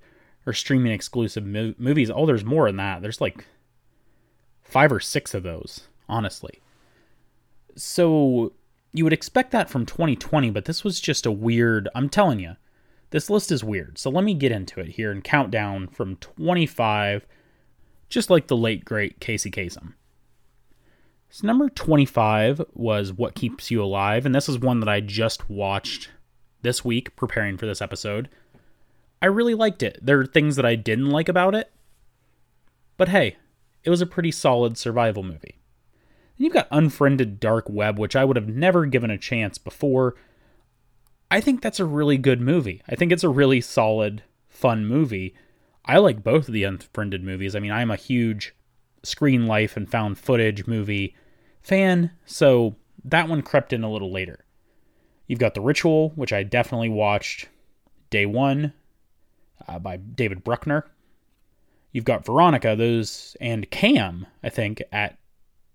[0.47, 2.11] or streaming exclusive mo- movies.
[2.11, 3.03] Oh, there's more than that.
[3.03, 3.45] There's like
[4.63, 6.63] five or six of those, honestly.
[7.77, 8.53] So
[8.93, 11.89] you would expect that from 2020, but this was just a weird.
[11.95, 12.57] I'm telling you,
[13.11, 13.99] this list is weird.
[13.99, 17.27] So let me get into it here and count down from 25,
[18.09, 19.95] just like the late great Casey Kasem.
[21.31, 25.51] So number 25 was What Keeps You Alive, and this is one that I just
[25.51, 26.11] watched
[26.63, 28.31] this week preparing for this episode.
[29.21, 29.99] I really liked it.
[30.01, 31.71] There are things that I didn't like about it,
[32.97, 33.37] but hey,
[33.85, 35.59] it was a pretty solid survival movie.
[36.39, 40.15] You've got Unfriended Dark Web, which I would have never given a chance before.
[41.31, 42.81] I think that's a really good movie.
[42.89, 45.35] I think it's a really solid, fun movie.
[45.85, 47.55] I like both of the Unfriended movies.
[47.55, 48.55] I mean, I'm a huge
[49.03, 51.15] screen life and found footage movie
[51.61, 54.45] fan, so that one crept in a little later.
[55.27, 57.49] You've got The Ritual, which I definitely watched
[58.11, 58.73] day one
[59.67, 60.87] uh, by David Bruckner.
[61.93, 65.19] You've got Veronica, those, and Cam, I think, at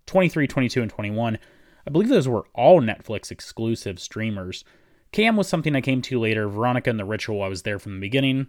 [0.05, 1.37] 23, 22, and 21.
[1.85, 4.63] I believe those were all Netflix exclusive streamers.
[5.11, 6.47] Cam was something I came to later.
[6.47, 8.47] Veronica and The Ritual, I was there from the beginning.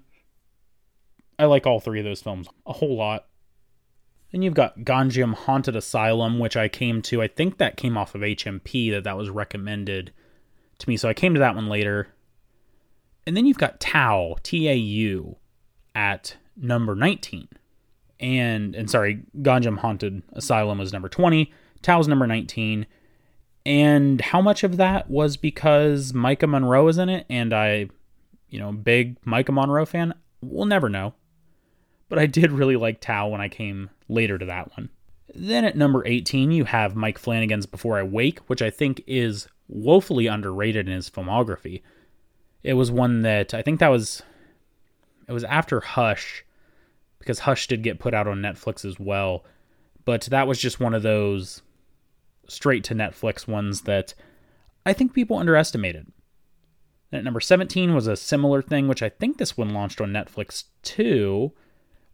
[1.39, 3.27] I like all three of those films a whole lot.
[4.35, 7.23] Then you've got Gonjiam Haunted Asylum, which I came to.
[7.23, 10.13] I think that came off of HMP that that was recommended
[10.79, 12.09] to me, so I came to that one later.
[13.29, 15.37] And then you've got Tau, T A U,
[15.95, 17.47] at number 19.
[18.19, 21.53] And and sorry, Gonjiam Haunted Asylum was number 20.
[21.83, 22.87] Tau's number 19.
[23.65, 27.89] And how much of that was because Maika Monroe is in it and I,
[28.49, 30.13] you know, big Maika Monroe fan?
[30.43, 31.15] We'll never know
[32.09, 34.91] but I did really like Tau when I came later to that one.
[35.35, 39.49] Then at number 18, you have Mike Flanagan's Before I Wake, which I think is
[39.69, 41.83] woefully underrated in his filmography.
[42.63, 44.23] It was one that I think that was
[45.29, 46.45] it was after Hush
[47.19, 49.45] because Hush did get put out on Netflix as well,
[50.05, 51.63] but that was just one of those
[52.47, 54.15] straight to Netflix ones that
[54.85, 56.13] I think people underestimated.
[57.11, 60.11] Then at number 17 was a similar thing, which I think this one launched on
[60.13, 61.53] Netflix too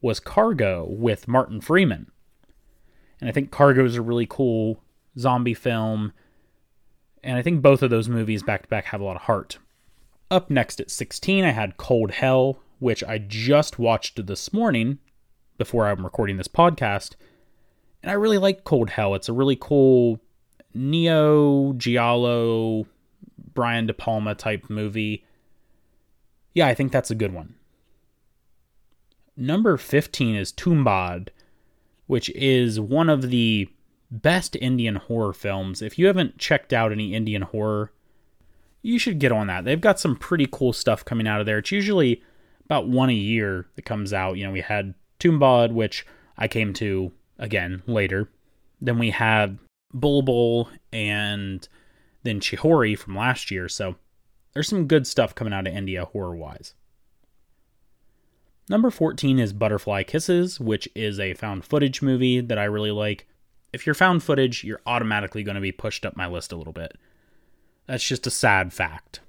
[0.00, 2.10] was Cargo with Martin Freeman.
[3.20, 4.82] And I think Cargo is a really cool
[5.18, 6.12] zombie film.
[7.22, 9.58] And I think both of those movies back to back have a lot of heart.
[10.30, 14.98] Up next at 16, I had Cold Hell, which I just watched this morning
[15.58, 17.16] before I'm recording this podcast.
[18.02, 19.14] And I really like Cold Hell.
[19.14, 20.20] It's a really cool
[20.72, 22.86] Neo Giallo
[23.52, 25.24] Brian De Palma type movie.
[26.54, 27.54] Yeah, I think that's a good one.
[29.40, 31.28] Number 15 is Tumbad,
[32.06, 33.70] which is one of the
[34.10, 35.80] best Indian horror films.
[35.80, 37.90] If you haven't checked out any Indian horror,
[38.82, 39.64] you should get on that.
[39.64, 41.56] They've got some pretty cool stuff coming out of there.
[41.56, 42.22] It's usually
[42.66, 44.36] about one a year that comes out.
[44.36, 48.28] You know, we had Tumbad, which I came to again later.
[48.78, 49.58] Then we had
[49.94, 51.66] Bulbul and
[52.24, 53.70] then Chihori from last year.
[53.70, 53.96] So
[54.52, 56.74] there's some good stuff coming out of India horror wise.
[58.70, 63.26] Number 14 is Butterfly Kisses, which is a found footage movie that I really like.
[63.72, 66.72] If you're found footage, you're automatically going to be pushed up my list a little
[66.72, 66.96] bit.
[67.88, 69.22] That's just a sad fact.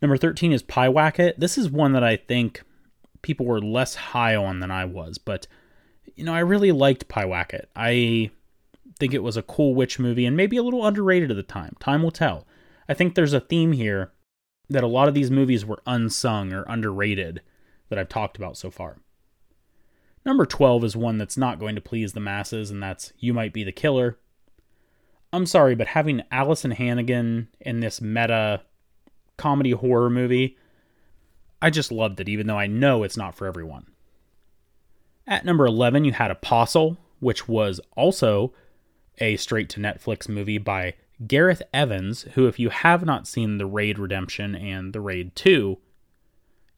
[0.00, 1.34] Number 13 is Pyewacket.
[1.36, 2.62] This is one that I think
[3.20, 5.46] people were less high on than I was, but
[6.16, 7.66] you know, I really liked Pyewacket.
[7.76, 8.30] I
[8.98, 11.76] think it was a cool witch movie and maybe a little underrated at the time.
[11.78, 12.46] Time will tell.
[12.88, 14.12] I think there's a theme here
[14.70, 17.42] that a lot of these movies were unsung or underrated
[17.88, 18.98] that I've talked about so far.
[20.24, 23.52] Number 12 is one that's not going to please the masses, and that's You Might
[23.52, 24.18] Be the Killer.
[25.32, 28.62] I'm sorry, but having Alyson Hannigan in this meta
[29.36, 30.56] comedy horror movie,
[31.60, 33.86] I just loved it, even though I know it's not for everyone.
[35.26, 38.52] At number 11, you had Apostle, which was also
[39.18, 40.94] a straight to Netflix movie by
[41.26, 45.78] Gareth Evans, who, if you have not seen The Raid Redemption and The Raid 2,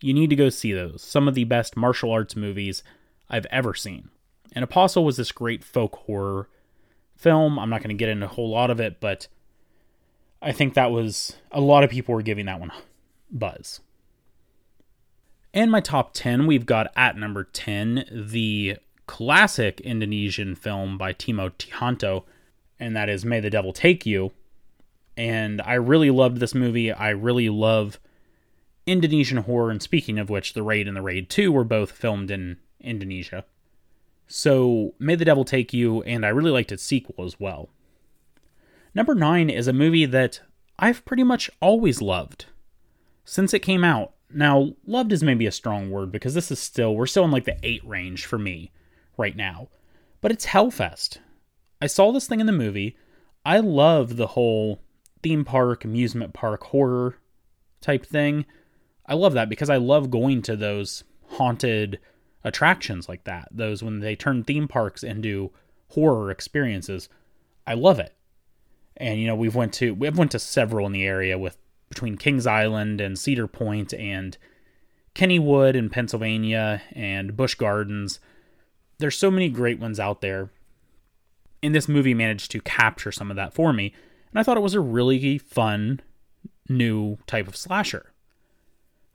[0.01, 1.03] you need to go see those.
[1.03, 2.83] Some of the best martial arts movies
[3.29, 4.11] I've ever seen.
[4.53, 6.49] And Apostle was this great folk horror
[7.17, 7.59] film.
[7.59, 9.29] I'm not going to get into a whole lot of it, but
[10.43, 12.73] I think that was a lot of people were giving that one
[13.31, 13.81] buzz.
[15.53, 18.77] And my top 10, we've got at number 10 the
[19.07, 22.25] classic Indonesian film by Timo Tjahjanto,
[22.79, 24.33] and that is May the Devil Take You.
[25.17, 26.93] And I really loved this movie.
[26.93, 27.99] I really love
[28.87, 32.31] Indonesian horror, and speaking of which, The Raid and The Raid 2 were both filmed
[32.31, 33.45] in Indonesia.
[34.27, 37.71] So, May the Devil Take You, and I really liked its sequel as well.
[38.95, 40.41] Number 9 is a movie that
[40.79, 42.47] I've pretty much always loved
[43.25, 44.15] since it came out.
[44.33, 47.45] Now, loved is maybe a strong word because this is still, we're still in like
[47.45, 48.71] the 8 range for me
[49.17, 49.69] right now.
[50.21, 51.19] But it's Hellfest.
[51.81, 52.97] I saw this thing in the movie.
[53.45, 54.83] I love the whole
[55.23, 57.17] theme park, amusement park, horror
[57.81, 58.47] type thing.
[59.11, 61.99] I love that because I love going to those haunted
[62.45, 63.49] attractions like that.
[63.51, 65.51] Those when they turn theme parks into
[65.89, 67.09] horror experiences.
[67.67, 68.15] I love it.
[68.97, 71.59] And you know, we've went to we've went to several in the area with
[71.89, 74.39] between Kings Island and Cedar Point and
[75.15, 78.21] Kennywood in Pennsylvania and Busch Gardens.
[78.99, 80.51] There's so many great ones out there.
[81.63, 83.93] And this movie managed to capture some of that for me.
[84.31, 86.01] And I thought it was a really fun
[86.69, 88.10] new type of slasher.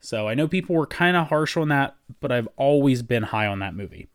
[0.00, 3.46] So I know people were kind of harsh on that, but I've always been high
[3.46, 4.08] on that movie.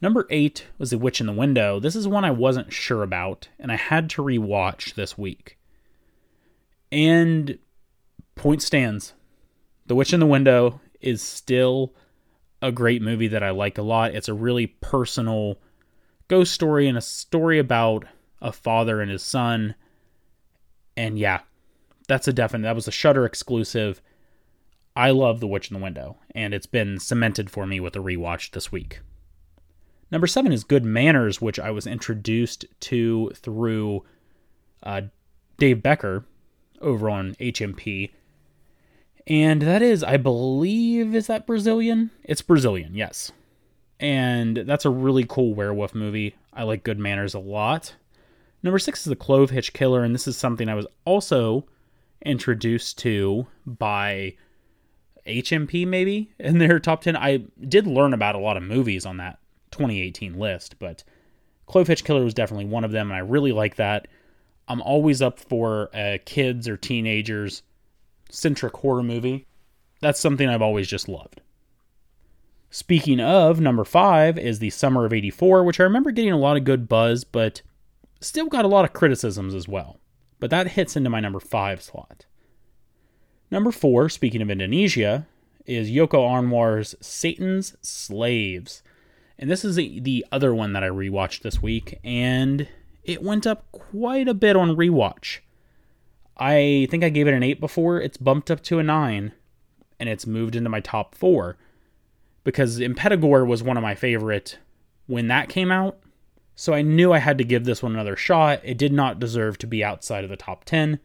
[0.00, 1.80] Number eight was The Witch in the Window.
[1.80, 5.58] This is one I wasn't sure about, and I had to rewatch this week.
[6.92, 7.58] And
[8.34, 9.14] point stands.
[9.86, 11.94] The Witch in the Window is still
[12.60, 14.14] a great movie that I like a lot.
[14.14, 15.58] It's a really personal
[16.28, 18.04] ghost story and a story about
[18.40, 19.74] a father and his son.
[20.96, 21.40] And yeah,
[22.08, 22.64] that's a definite.
[22.64, 24.02] That was a Shudder exclusive.
[24.96, 28.00] I love The Witch in the Window, and it's been cemented for me with a
[28.00, 29.00] rewatch this week.
[30.10, 34.04] Number seven is Good Manners, which I was introduced to through
[34.84, 35.02] uh,
[35.58, 36.24] Dave Becker
[36.80, 38.10] over on HMP.
[39.26, 42.10] And that is, I believe, is that Brazilian?
[42.22, 43.32] It's Brazilian, yes.
[43.98, 46.36] And that's a really cool werewolf movie.
[46.52, 47.96] I like Good Manners a lot.
[48.62, 51.66] Number six is The Clove Hitch Killer, and this is something I was also
[52.24, 54.36] introduced to by
[55.26, 57.16] HMP maybe in their top 10.
[57.16, 59.38] I did learn about a lot of movies on that
[59.70, 61.02] 2018 list, but
[61.66, 64.08] Clove Hitch Killer was definitely one of them, and I really like that.
[64.68, 67.62] I'm always up for a kids or teenagers
[68.30, 69.46] centric horror movie.
[70.00, 71.40] That's something I've always just loved.
[72.70, 76.56] Speaking of, number five is The Summer of 84, which I remember getting a lot
[76.56, 77.62] of good buzz, but
[78.20, 80.00] still got a lot of criticisms as well.
[80.40, 82.26] But that hits into my number five slot.
[83.50, 85.26] Number four, speaking of Indonesia,
[85.66, 88.82] is Joko Anwar's Satan's Slaves.
[89.38, 92.68] And this is the other one that I rewatched this week, and
[93.02, 95.40] it went up quite a bit on rewatch.
[96.36, 98.00] I think I gave it an 8 before.
[98.00, 99.32] It's bumped up to a 9,
[100.00, 101.56] and it's moved into my top 4.
[102.42, 104.58] Because Impetigore was one of my favorite
[105.06, 105.98] when that came out.
[106.56, 108.60] So I knew I had to give this one another shot.
[108.62, 111.00] It did not deserve to be outside of the top 10.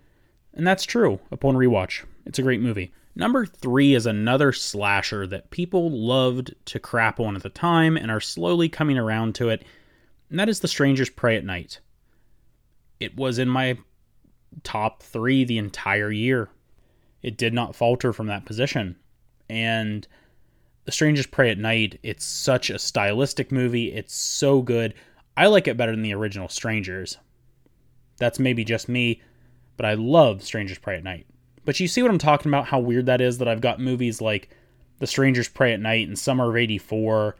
[0.53, 2.03] And that's true upon rewatch.
[2.29, 2.93] It's a great movie.
[3.15, 8.11] Number three is another slasher that people loved to crap on at the time and
[8.11, 9.65] are slowly coming around to it.
[10.29, 11.79] and that is The Strangers Prey at Night.
[12.99, 13.79] It was in my
[14.61, 16.49] top three the entire year.
[17.23, 18.95] It did not falter from that position.
[19.49, 20.07] And
[20.85, 23.91] The Strangers Prey at Night, it's such a stylistic movie.
[23.91, 24.93] It's so good.
[25.35, 27.17] I like it better than the original Strangers.
[28.19, 29.19] That's maybe just me,
[29.77, 31.25] but I love Strangers Prey at Night.
[31.65, 32.67] But you see what I'm talking about?
[32.67, 34.49] How weird that is that I've got movies like
[34.99, 37.35] The Strangers Prey at Night and Summer of 84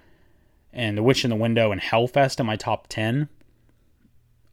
[0.73, 3.29] and The Witch in the Window and Hellfest in my top 10.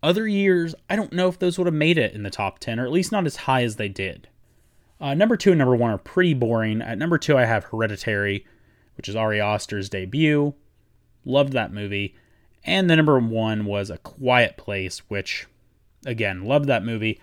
[0.02, 2.78] Other years, I don't know if those would have made it in the top 10,
[2.78, 4.28] or at least not as high as they did.
[5.00, 6.80] Uh, number two and number one are pretty boring.
[6.80, 8.46] At number two, I have Hereditary,
[8.96, 10.54] which is Ari Aster's debut.
[11.24, 12.14] Loved that movie.
[12.64, 15.46] And the number one was A Quiet Place, which,
[16.04, 17.20] again, loved that movie.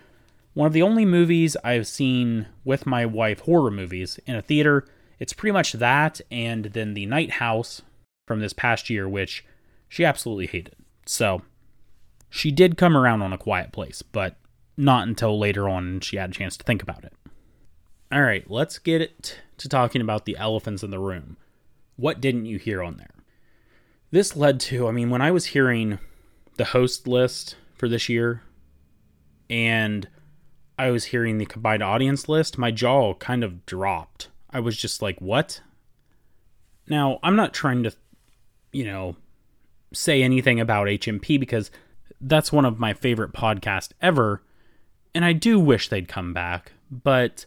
[0.54, 4.86] One of the only movies I've seen with my wife, horror movies, in a theater.
[5.18, 7.82] It's pretty much that, and then The Night House
[8.26, 9.44] from this past year, which
[9.88, 10.76] she absolutely hated.
[11.06, 11.42] So
[12.30, 14.36] she did come around on A Quiet Place, but
[14.76, 17.12] not until later on she had a chance to think about it.
[18.12, 21.36] All right, let's get to talking about the elephants in the room.
[21.96, 23.10] What didn't you hear on there?
[24.12, 25.98] This led to, I mean, when I was hearing
[26.56, 28.42] the host list for this year
[29.50, 30.08] and
[30.78, 34.28] I was hearing the combined audience list, my jaw kind of dropped.
[34.50, 35.60] I was just like, what?
[36.88, 37.92] Now, I'm not trying to,
[38.72, 39.16] you know,
[39.92, 41.70] say anything about HMP because
[42.20, 44.42] that's one of my favorite podcasts ever.
[45.14, 46.72] And I do wish they'd come back.
[46.90, 47.46] But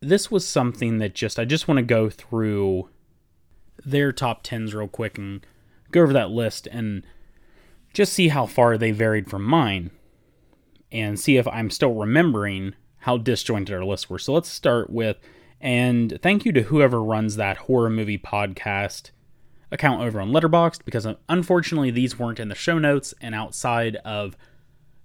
[0.00, 2.88] this was something that just, I just want to go through
[3.84, 5.46] their top 10s real quick and
[5.92, 7.04] go over that list and
[7.94, 9.90] just see how far they varied from mine
[10.92, 14.18] and see if I'm still remembering how disjointed our lists were.
[14.18, 15.18] So let's start with,
[15.60, 19.10] and thank you to whoever runs that horror movie podcast
[19.70, 24.36] account over on Letterboxd because unfortunately these weren't in the show notes and outside of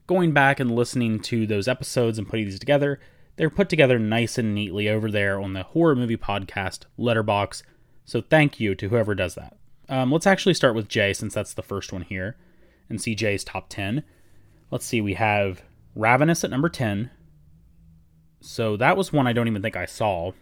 [0.08, 3.00] going back and listening to those episodes and putting these together,
[3.38, 7.64] they're put together nice and neatly over there on the horror movie podcast Letterboxd.
[8.06, 9.58] So thank you to whoever does that.
[9.90, 12.38] Um, let's actually start with Jay since that's the first one here
[12.90, 14.04] and see Jay's top 10.
[14.72, 15.64] Let's see, we have
[15.96, 17.10] Ravenous at number 10.
[18.42, 20.34] So that was one I don't even think I saw.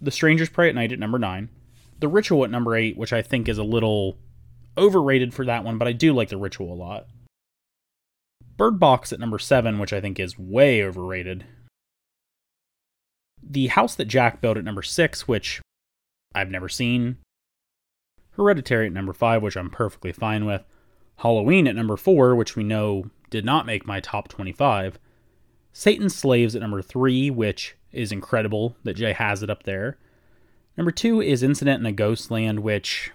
[0.00, 1.48] The Strangers Prey at Night at number 9.
[2.00, 4.18] The Ritual at number 8, which I think is a little
[4.76, 7.06] overrated for that one, but I do like The Ritual a lot.
[8.56, 11.44] Bird Box at number 7, which I think is way overrated.
[13.42, 15.62] The House That Jack Built at number 6, which
[16.34, 17.18] I've never seen.
[18.32, 20.64] Hereditary at number 5, which I'm perfectly fine with.
[21.18, 24.98] Halloween at number 4, which we know did not make my top 25.
[25.72, 29.98] Satan's Slaves at number 3, which is incredible that Jay has it up there.
[30.76, 33.12] Number 2 is Incident in a Ghost Land, which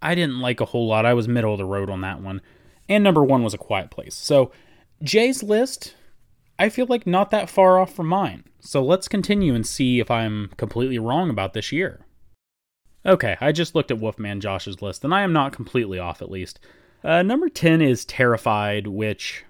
[0.00, 1.06] I didn't like a whole lot.
[1.06, 2.40] I was middle of the road on that one.
[2.88, 4.14] And number 1 was A Quiet Place.
[4.14, 4.52] So
[5.02, 5.94] Jay's list,
[6.58, 8.44] I feel like not that far off from mine.
[8.60, 12.04] So let's continue and see if I'm completely wrong about this year.
[13.06, 16.30] Okay, I just looked at Wolfman Josh's list, and I am not completely off at
[16.30, 16.58] least.
[17.04, 19.44] Uh, number 10 is Terrified, which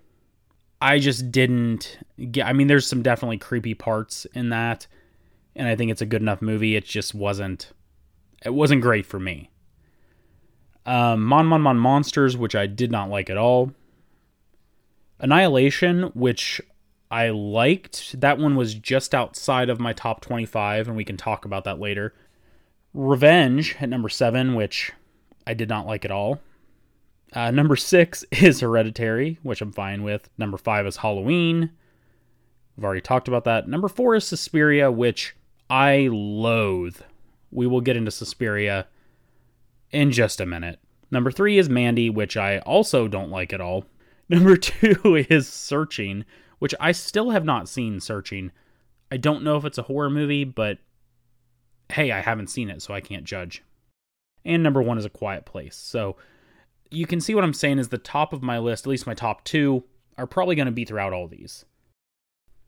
[0.81, 1.99] I just didn't
[2.31, 2.47] get.
[2.47, 4.87] I mean, there's some definitely creepy parts in that,
[5.57, 6.77] and I think it's a good enough movie.
[6.77, 7.73] It just wasn't.
[8.45, 9.51] It wasn't great for me.
[10.87, 13.73] Um, Mon Mon Mon Monsters, which I did not like at all.
[15.19, 16.61] Annihilation, which
[17.11, 18.21] I liked.
[18.21, 21.81] That one was just outside of my top 25, and we can talk about that
[21.81, 22.15] later.
[22.95, 24.93] Revenge at number seven, which
[25.47, 26.41] I did not like at all.
[27.33, 30.29] Uh, number six is Hereditary, which I'm fine with.
[30.39, 31.71] Number five is Halloween.
[32.77, 33.69] I've already talked about that.
[33.69, 35.35] Number four is Suspiria, which
[35.69, 37.01] I loathe.
[37.51, 38.87] We will get into Suspiria
[39.91, 40.79] in just a minute.
[41.11, 43.85] Number three is Mandy, which I also don't like at all.
[44.29, 46.25] Number two is Searching,
[46.59, 48.53] which I still have not seen Searching.
[49.11, 50.79] I don't know if it's a horror movie, but
[51.91, 53.63] hey, I haven't seen it, so I can't judge.
[54.45, 55.77] And number one is A Quiet Place.
[55.77, 56.17] So
[56.91, 59.15] you can see what I'm saying is the top of my list, at least my
[59.15, 59.85] top two,
[60.17, 61.65] are probably going to be throughout all these.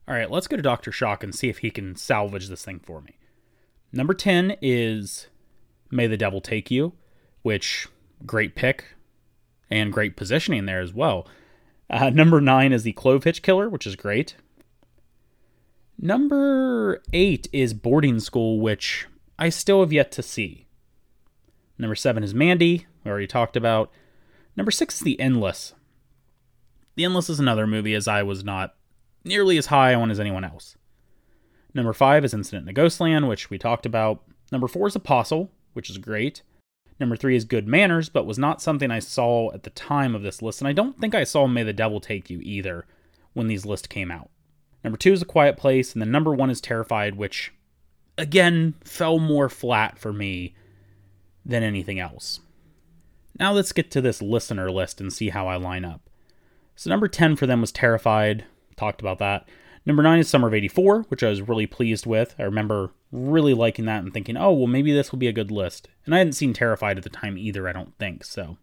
[0.07, 0.93] All right, let's go to Dr.
[0.93, 3.19] Shock and see if he can salvage this thing for me.
[3.93, 5.29] Number 10 is
[5.91, 6.95] May the Devil Take You,
[7.43, 7.89] which
[8.27, 8.97] great pick
[9.71, 11.27] and great positioning there as well.
[11.89, 14.37] Uh, number 9 is The Clovehitch Killer, which is great.
[15.99, 19.07] Number 8 is Boarding School, which
[19.39, 20.67] I still have yet to see.
[21.79, 23.91] Number 7 is Mandy, we already talked about.
[24.57, 25.75] Number six is The Endless.
[26.97, 28.75] The Endless is another movie as I was not
[29.25, 30.77] nearly as high on as anyone else.
[31.73, 34.23] Number five is Incident in a Ghostland, which we talked about.
[34.51, 36.43] Number four is Apostle, which is great.
[36.99, 40.23] Number three is Good Manners, but was not something I saw at the time of
[40.23, 42.87] this list, and I don't think I saw May the Devil Take You either
[43.33, 44.31] when these lists came out.
[44.83, 47.53] Number two is A Quiet Place, and then number one is Terrified, which
[48.19, 50.55] again fell more flat for me
[51.47, 52.41] than anything else.
[53.41, 56.11] Now let's get to this listener list and see how I line up.
[56.77, 58.45] So number 10 for them was Terrified.
[58.77, 59.49] Talked about that.
[59.87, 62.35] Number 9 is Summer of 84, which I was really pleased with.
[62.39, 65.51] I remember really liking that and thinking, oh, well, maybe this will be a good
[65.51, 65.89] list.
[66.05, 68.59] And I hadn't seen Terrified at the time either, I don't think, so.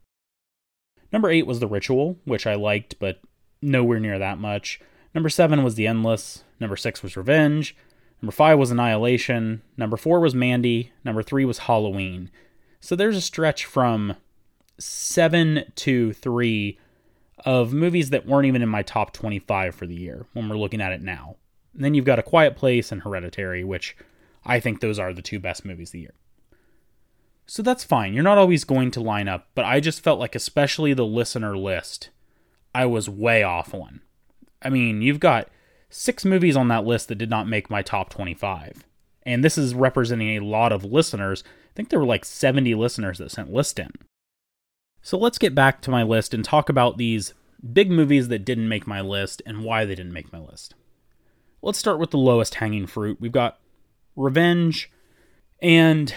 [1.12, 3.20] Number 8 was The Ritual, which I liked, but
[3.64, 4.80] nowhere near that much.
[5.16, 6.44] Number 7 was The Endless.
[6.60, 7.76] Number 6 was Revenge.
[8.22, 9.64] Number 5 was Annihilation.
[9.76, 10.92] Number 4 was Mandy.
[11.04, 12.30] Number 3 was Halloween.
[12.80, 14.16] So there's a stretch from
[14.80, 16.80] 7 to 3
[17.46, 20.82] of movies that weren't even in my top 25 for the year when we're looking
[20.82, 21.36] at it now.
[21.74, 23.96] And then you've got A Quiet Place and Hereditary, which
[24.46, 26.14] I think those are the two best movies of the year.
[27.46, 28.14] So that's fine.
[28.14, 31.58] You're not always going to line up, but I just felt like, especially the listener
[31.58, 32.10] list,
[32.76, 34.02] I was way off on.
[34.62, 35.50] I mean, you've got
[35.90, 38.84] six movies on that list that did not make my top 25.
[39.24, 41.44] And this is representing a lot of listeners.
[41.48, 43.92] I think there were like 70 listeners that sent list in.
[45.08, 47.34] So let's get back to my list and talk about these
[47.72, 50.76] big movies that didn't make my list and why they didn't make my list.
[51.62, 53.22] Let's start with the lowest hanging fruit.
[53.22, 53.58] We've got
[54.18, 54.92] Revenge.
[55.62, 56.14] And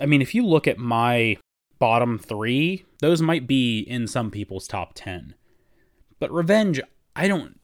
[0.00, 1.36] I mean, if you look at my
[1.78, 5.36] bottom three, those might be in some people's top 10.
[6.18, 6.80] But Revenge,
[7.14, 7.60] I don't.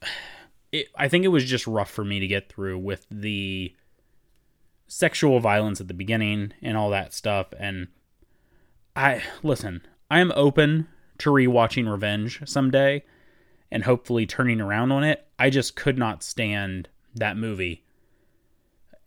[0.70, 3.74] It, I think it was just rough for me to get through with the
[4.86, 7.48] sexual violence at the beginning and all that stuff.
[7.58, 7.88] And
[8.94, 10.88] I, listen, I am open
[11.18, 13.04] to rewatching Revenge someday
[13.70, 15.26] and hopefully turning around on it.
[15.38, 17.84] I just could not stand that movie.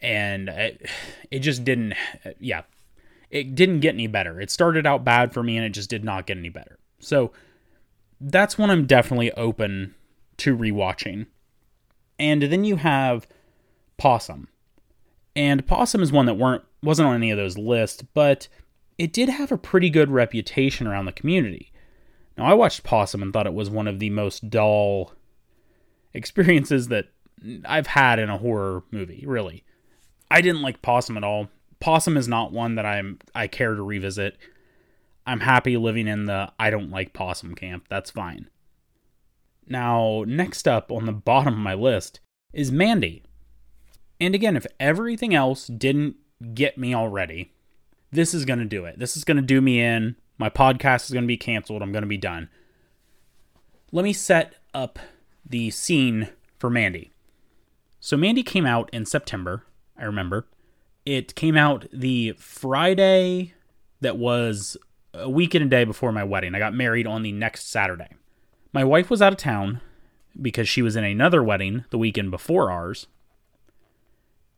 [0.02, 0.90] And it,
[1.32, 1.94] it just didn't,
[2.40, 2.62] yeah,
[3.30, 4.40] it didn't get any better.
[4.40, 6.78] It started out bad for me and it just did not get any better.
[7.00, 7.32] So
[8.22, 9.96] that's one I'm definitely open
[10.38, 11.28] to rewatching.
[12.20, 13.28] And then you have
[13.98, 14.48] Possum.
[15.36, 18.48] And Possum is one that weren't wasn't on any of those lists, but
[18.98, 21.72] it did have a pretty good reputation around the community.
[22.38, 25.14] Now, I watched Possum and thought it was one of the most dull
[26.14, 27.08] experiences that
[27.66, 29.64] I've had in a horror movie, really.
[30.32, 31.50] I didn't like Possum at all.
[31.80, 34.38] Possum is not one that I'm I care to revisit.
[35.26, 37.86] I'm happy living in the I don't like Possum camp.
[37.90, 38.50] That's fine.
[39.68, 42.20] Now, next up on the bottom of my list
[42.52, 43.24] is Mandy.
[44.20, 46.16] And again, if everything else didn't
[46.54, 47.53] get me already,
[48.14, 49.00] this is going to do it.
[49.00, 50.16] This is going to do me in.
[50.38, 51.82] My podcast is going to be canceled.
[51.82, 52.50] I'm going to be done.
[53.92, 55.00] Let me set up
[55.46, 57.12] the scene for Mandy.
[58.00, 59.66] So, Mandy came out in September,
[59.98, 60.48] I remember.
[61.06, 63.54] It came out the Friday
[64.02, 64.78] that was
[65.14, 66.56] a week and a day before my wedding.
[66.56, 68.10] I got married on the next Saturday.
[68.72, 69.82] My wife was out of town
[70.42, 73.08] because she was in another wedding the weekend before ours.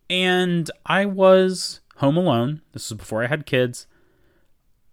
[0.10, 2.62] And I was home alone.
[2.74, 3.88] This was before I had kids.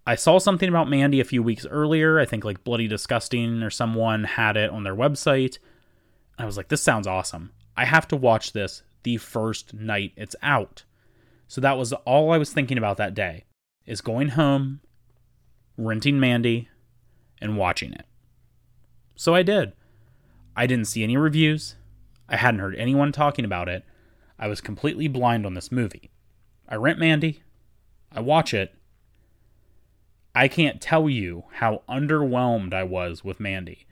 [0.06, 2.18] I saw something about Mandy a few weeks earlier.
[2.18, 5.58] I think like Bloody Disgusting or someone had it on their website.
[6.38, 7.52] I was like, this sounds awesome.
[7.76, 10.84] I have to watch this the first night it's out.
[11.46, 13.44] So that was all I was thinking about that day
[13.86, 14.80] is going home,
[15.76, 16.68] renting Mandy,
[17.40, 18.06] and watching it.
[19.14, 19.72] So I did.
[20.56, 21.76] I didn't see any reviews.
[22.28, 23.84] I hadn't heard anyone talking about it.
[24.38, 26.10] I was completely blind on this movie.
[26.72, 27.42] I rent Mandy.
[28.10, 28.74] I watch it.
[30.34, 33.86] I can't tell you how underwhelmed I was with Mandy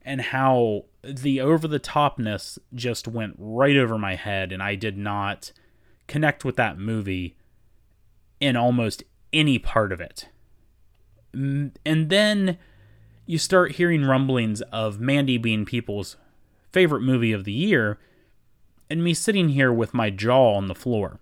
[0.00, 4.96] and how the over the topness just went right over my head and I did
[4.96, 5.52] not
[6.06, 7.36] connect with that movie
[8.40, 10.28] in almost any part of it.
[11.34, 12.56] Mm, and then
[13.26, 16.16] you start hearing rumblings of Mandy being people's
[16.72, 17.98] favorite movie of the year,
[18.88, 21.20] and me sitting here with my jaw on the floor.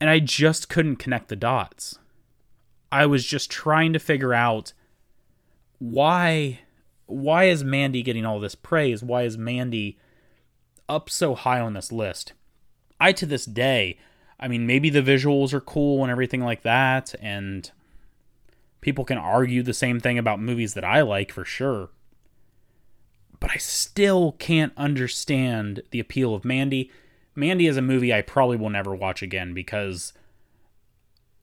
[0.00, 1.98] And I just couldn't connect the dots.
[2.92, 4.72] I was just trying to figure out
[5.78, 6.60] why
[7.06, 9.02] why is Mandy getting all this praise?
[9.02, 9.98] Why is Mandy
[10.88, 12.32] up so high on this list?
[13.00, 13.98] I to this day,
[14.38, 17.70] I mean maybe the visuals are cool and everything like that and
[18.84, 21.88] People can argue the same thing about movies that I like for sure.
[23.40, 26.90] But I still can't understand the appeal of Mandy.
[27.36, 30.12] Mandy is a movie I probably will never watch again because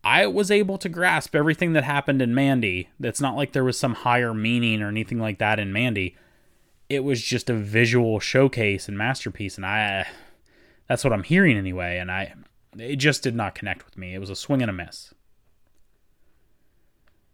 [0.03, 2.89] I was able to grasp everything that happened in Mandy.
[2.99, 6.15] That's not like there was some higher meaning or anything like that in Mandy.
[6.89, 10.07] It was just a visual showcase and masterpiece and I
[10.87, 12.33] that's what I'm hearing anyway and I
[12.77, 14.13] it just did not connect with me.
[14.15, 15.13] It was a swing and a miss.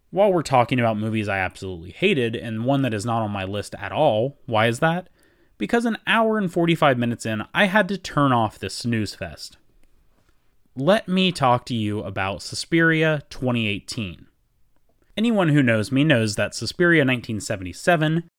[0.09, 3.43] while we're talking about movies I absolutely hated and one that is not on my
[3.43, 5.09] list at all, why is that?
[5.57, 9.57] Because an hour and 45 minutes in, I had to turn off this snooze fest.
[10.75, 14.27] Let me talk to you about Suspiria 2018.
[15.15, 18.29] Anyone who knows me knows that Suspiria 1977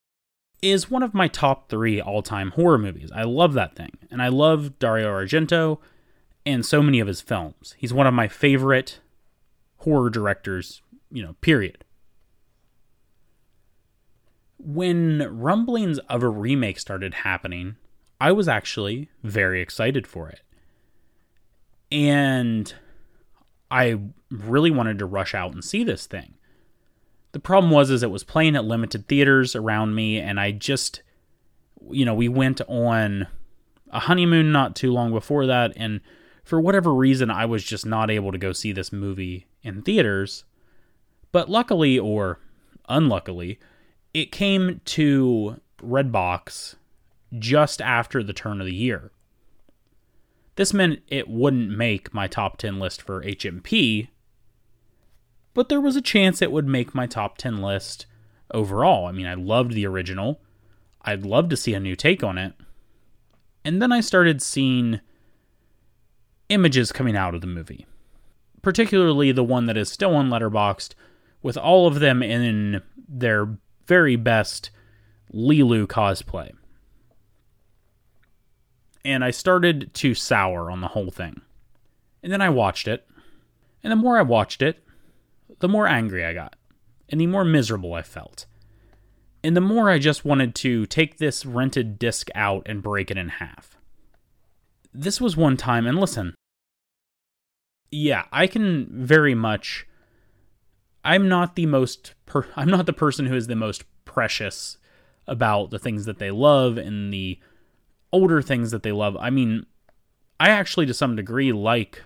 [0.63, 3.11] is one of my top three all time horror movies.
[3.13, 3.99] I love that thing.
[4.11, 5.79] And I love Dario Argento
[6.47, 7.75] and so many of his films.
[7.79, 9.01] He's one of my favorite
[9.79, 11.85] horror directors you know, period.
[14.59, 17.77] When rumblings of a remake started happening,
[18.21, 20.41] I was actually very excited for it.
[21.91, 22.73] And
[23.71, 23.99] I
[24.31, 26.35] really wanted to rush out and see this thing.
[27.33, 31.03] The problem was is it was playing at limited theaters around me and I just
[31.91, 33.29] you know, we went on
[33.91, 36.01] a honeymoon not too long before that and
[36.43, 40.45] for whatever reason I was just not able to go see this movie in theaters
[41.31, 42.41] but luckily or
[42.89, 43.59] unluckily,
[44.15, 46.77] it came to Redbox
[47.39, 49.11] just after the turn of the year.
[50.57, 54.09] This meant it wouldn't make my top 10 list for HMP,
[55.55, 58.07] but there was a chance it would make my top 10 list
[58.53, 59.07] overall.
[59.07, 60.41] I mean, I loved the original.
[61.03, 62.55] I'd love to see a new take on it.
[63.65, 65.01] And then I started seeing
[66.49, 67.87] images coming out of the movie,
[68.63, 70.95] particularly the one that is still on Letterboxd
[71.43, 73.59] with all of them in their
[73.89, 74.71] very best
[75.35, 76.53] Leeloo cosplay.
[79.05, 81.41] And I started to sour on the whole thing.
[82.23, 83.09] And then I watched it.
[83.83, 84.85] And the more I watched it,
[85.61, 86.57] the more angry I got.
[87.09, 88.47] And the more miserable I felt.
[89.43, 93.17] And the more I just wanted to take this rented disc out and break it
[93.17, 93.79] in half.
[94.93, 96.35] This was one time, and listen,
[97.91, 99.87] yeah, I can very much
[101.05, 104.79] I'm not the most per- I'm not the person who is the most precious
[105.27, 107.39] about the things that they love and the
[108.13, 109.17] older things that they love.
[109.21, 109.67] I mean,
[110.41, 112.03] I actually to some degree like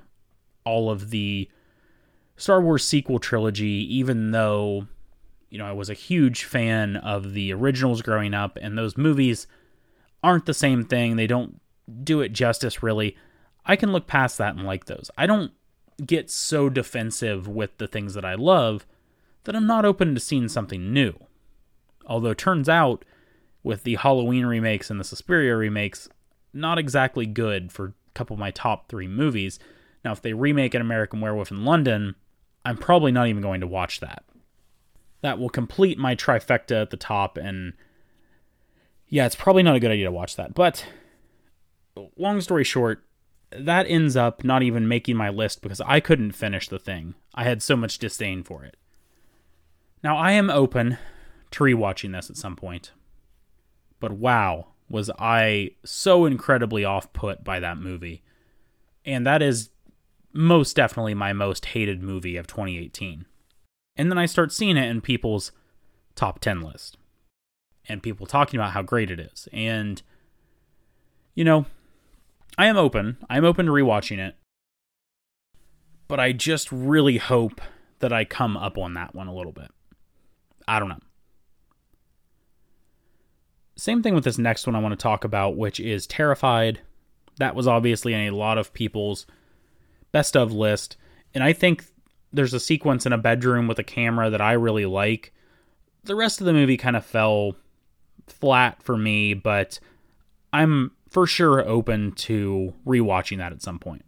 [0.65, 1.49] all of the
[2.37, 4.87] Star Wars sequel trilogy even though
[5.53, 9.47] you know, I was a huge fan of the originals growing up and those movies
[10.25, 11.17] aren't the same thing.
[11.17, 11.61] They don't
[12.03, 13.19] do it justice really.
[13.67, 15.11] I can look past that and like those.
[15.19, 15.53] I don't
[16.07, 18.87] get so defensive with the things that I love
[19.45, 21.15] that I'm not open to seeing something new.
[22.07, 23.05] Although turns out
[23.63, 26.09] with the Halloween remakes and the Suspiria remakes,
[26.53, 29.59] not exactly good for a couple of my top three movies.
[30.05, 32.15] Now, if they remake an American Werewolf in London,
[32.65, 34.25] I'm probably not even going to watch that.
[35.21, 37.75] That will complete my trifecta at the top, and
[39.09, 40.55] yeah, it's probably not a good idea to watch that.
[40.55, 40.85] But
[42.17, 43.05] long story short,
[43.57, 47.15] that ends up not even making my list because I couldn't finish the thing.
[47.35, 48.77] I had so much disdain for it.
[50.03, 50.99] Now, I am open
[51.53, 52.93] to rewatching this at some point,
[54.01, 58.23] but wow, was I so incredibly off put by that movie.
[59.05, 59.71] And that is
[60.33, 63.27] most definitely my most hated movie of 2018.
[63.97, 65.53] And then I start seeing it in people's
[66.15, 66.97] top 10 list
[67.89, 69.49] and people talking about how great it is.
[69.53, 70.03] And,
[71.35, 71.67] you know,
[72.59, 73.17] I am open.
[73.31, 74.37] I'm open to rewatching it.
[76.09, 77.61] But I just really hope
[78.01, 79.71] that I come up on that one a little bit.
[80.69, 81.01] I don't know.
[83.77, 86.81] Same thing with this next one I want to talk about, which is Terrified.
[87.39, 89.27] That was obviously in a lot of people's
[90.13, 90.97] best of list.
[91.35, 91.87] And I think
[92.33, 95.33] there's a sequence in a bedroom with a camera that I really like.
[96.05, 97.57] The rest of the movie kind of fell
[98.27, 99.81] flat for me, but
[100.53, 104.05] I'm for sure open to rewatching that at some point.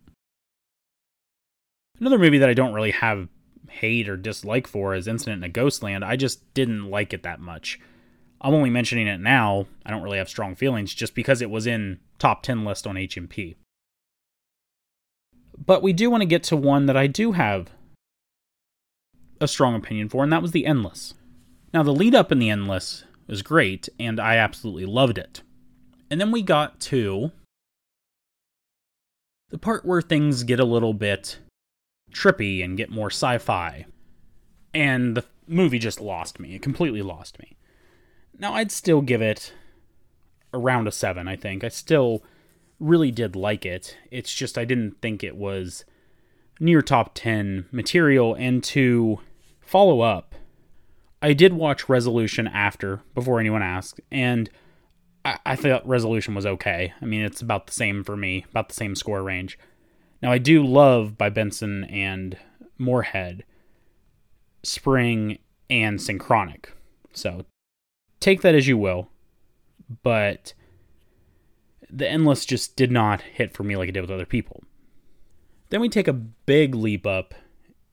[2.00, 3.28] Another movie that I don't really have
[3.68, 6.04] hate or dislike for is Incident in a Ghostland.
[6.04, 7.78] I just didn't like it that much.
[8.40, 9.66] I'm only mentioning it now.
[9.84, 12.96] I don't really have strong feelings just because it was in top 10 list on
[12.96, 13.56] HMP.
[15.56, 17.70] But we do want to get to one that I do have
[19.40, 21.14] a strong opinion for, and that was The Endless.
[21.72, 25.42] Now, the lead up in The Endless was great, and I absolutely loved it.
[26.14, 27.32] And then we got to
[29.50, 31.40] the part where things get a little bit
[32.12, 33.86] trippy and get more sci fi.
[34.72, 36.54] And the movie just lost me.
[36.54, 37.56] It completely lost me.
[38.38, 39.54] Now, I'd still give it
[40.52, 41.64] around a 7, I think.
[41.64, 42.22] I still
[42.78, 43.96] really did like it.
[44.12, 45.84] It's just I didn't think it was
[46.60, 48.36] near top 10 material.
[48.36, 49.18] And to
[49.60, 50.36] follow up,
[51.20, 54.48] I did watch Resolution after, before anyone asked, and
[55.24, 56.92] I, thought Resolution was okay.
[57.00, 59.58] I mean, it's about the same for me, about the same score range.
[60.20, 62.36] Now, I do love by Benson and
[62.78, 63.44] Moorhead
[64.62, 65.38] Spring
[65.70, 66.72] and synchronic.
[67.12, 67.44] So
[68.20, 69.10] take that as you will,
[70.02, 70.54] but
[71.90, 74.62] the endless just did not hit for me like it did with other people.
[75.70, 77.34] Then we take a big leap up,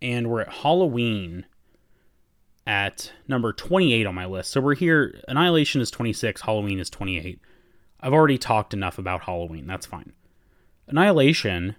[0.02, 1.46] and we're at Halloween
[2.72, 4.50] at number 28 on my list.
[4.52, 5.20] So we're here.
[5.28, 7.38] Annihilation is 26, Halloween is 28.
[8.00, 9.68] I've already talked enough about Halloween.
[9.68, 10.14] That's fine.
[10.88, 11.76] Annihilation,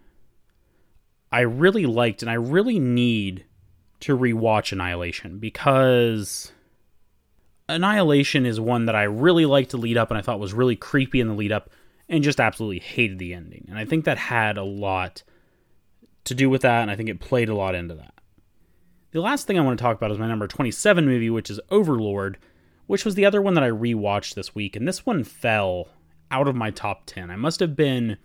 [1.32, 3.46] I really liked, and I really need
[4.00, 6.52] to rewatch Annihilation because
[7.70, 10.76] Annihilation is one that I really liked to lead up and I thought was really
[10.76, 11.70] creepy in the lead up
[12.06, 13.64] and just absolutely hated the ending.
[13.70, 15.22] And I think that had a lot
[16.24, 18.11] to do with that, and I think it played a lot into that.
[19.12, 21.60] The last thing I want to talk about is my number 27 movie, which is
[21.70, 22.38] Overlord,
[22.86, 25.88] which was the other one that I rewatched this week, and this one fell
[26.30, 27.30] out of my top 10.
[27.30, 28.16] I must have been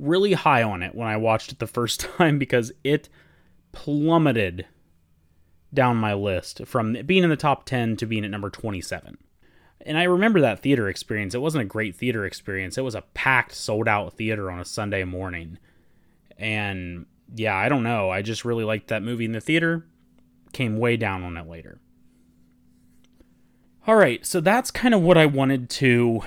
[0.00, 3.08] really high on it when I watched it the first time because it
[3.70, 4.66] plummeted
[5.72, 9.16] down my list from being in the top 10 to being at number 27.
[9.86, 11.32] And I remember that theater experience.
[11.32, 12.76] It wasn't a great theater experience.
[12.76, 15.58] It was a packed, sold out theater on a Sunday morning.
[16.36, 18.10] And yeah, I don't know.
[18.10, 19.86] I just really liked that movie in the theater.
[20.52, 21.80] Came way down on it later.
[23.86, 26.22] All right, so that's kind of what I wanted to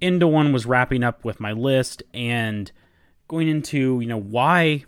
[0.00, 2.70] into one was wrapping up with my list and
[3.28, 4.84] going into, you know, why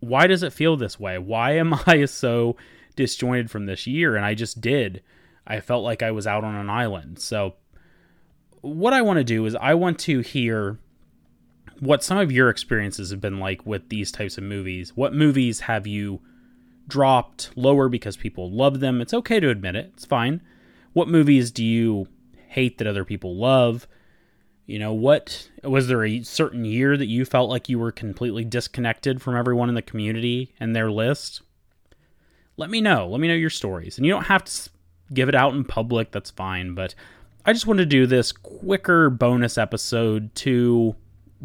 [0.00, 1.18] why does it feel this way?
[1.18, 2.56] Why am I so
[2.94, 4.14] disjointed from this year?
[4.14, 5.02] And I just did.
[5.46, 7.18] I felt like I was out on an island.
[7.18, 7.54] So
[8.60, 10.78] what I want to do is I want to hear
[11.80, 14.92] what some of your experiences have been like with these types of movies.
[14.94, 16.20] What movies have you
[16.88, 19.00] dropped lower because people love them?
[19.00, 19.92] It's okay to admit it.
[19.94, 20.40] It's fine.
[20.94, 22.08] What movies do you
[22.48, 23.86] hate that other people love?
[24.66, 28.44] You know, what was there a certain year that you felt like you were completely
[28.44, 31.42] disconnected from everyone in the community and their list?
[32.56, 33.08] Let me know.
[33.08, 33.96] Let me know your stories.
[33.96, 34.70] And you don't have to
[35.14, 36.94] give it out in public, that's fine, but
[37.46, 40.94] I just wanted to do this quicker bonus episode to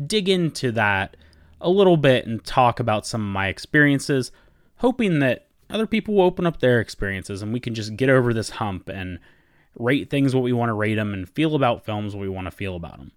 [0.06, 1.16] dig into that
[1.62, 4.32] a little bit and talk about some of my experiences,
[4.84, 8.34] hoping that other people will open up their experiences and we can just get over
[8.34, 9.18] this hump and
[9.80, 12.46] rate things what we want to rate them and feel about films what we want
[12.46, 13.14] to feel about them.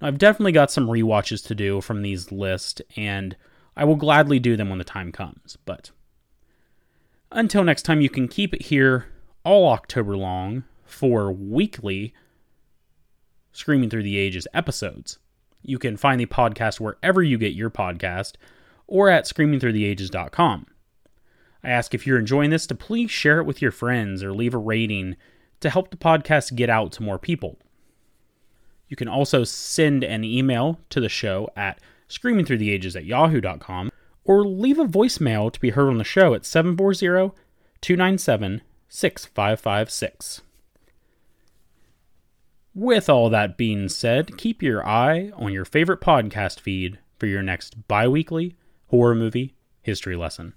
[0.00, 3.36] Now, I've definitely got some re-watches to do from these lists, and
[3.76, 5.58] I will gladly do them when the time comes.
[5.66, 5.90] But
[7.30, 9.06] until next time, you can keep it here
[9.44, 12.14] all October long for weekly
[13.52, 15.18] Screaming Through the Ages episodes.
[15.62, 18.32] You can find the podcast wherever you get your podcast
[18.86, 20.66] or at screamingthroughtheages.com.
[21.66, 24.54] I ask if you're enjoying this to please share it with your friends or leave
[24.54, 25.16] a rating
[25.58, 27.58] to help the podcast get out to more people.
[28.86, 33.90] You can also send an email to the show at screamingthroughtheages at yahoo.com
[34.24, 37.34] or leave a voicemail to be heard on the show at 740
[37.80, 40.42] 297 6556.
[42.76, 47.42] With all that being said, keep your eye on your favorite podcast feed for your
[47.42, 48.54] next bi weekly
[48.86, 50.52] horror movie history lesson.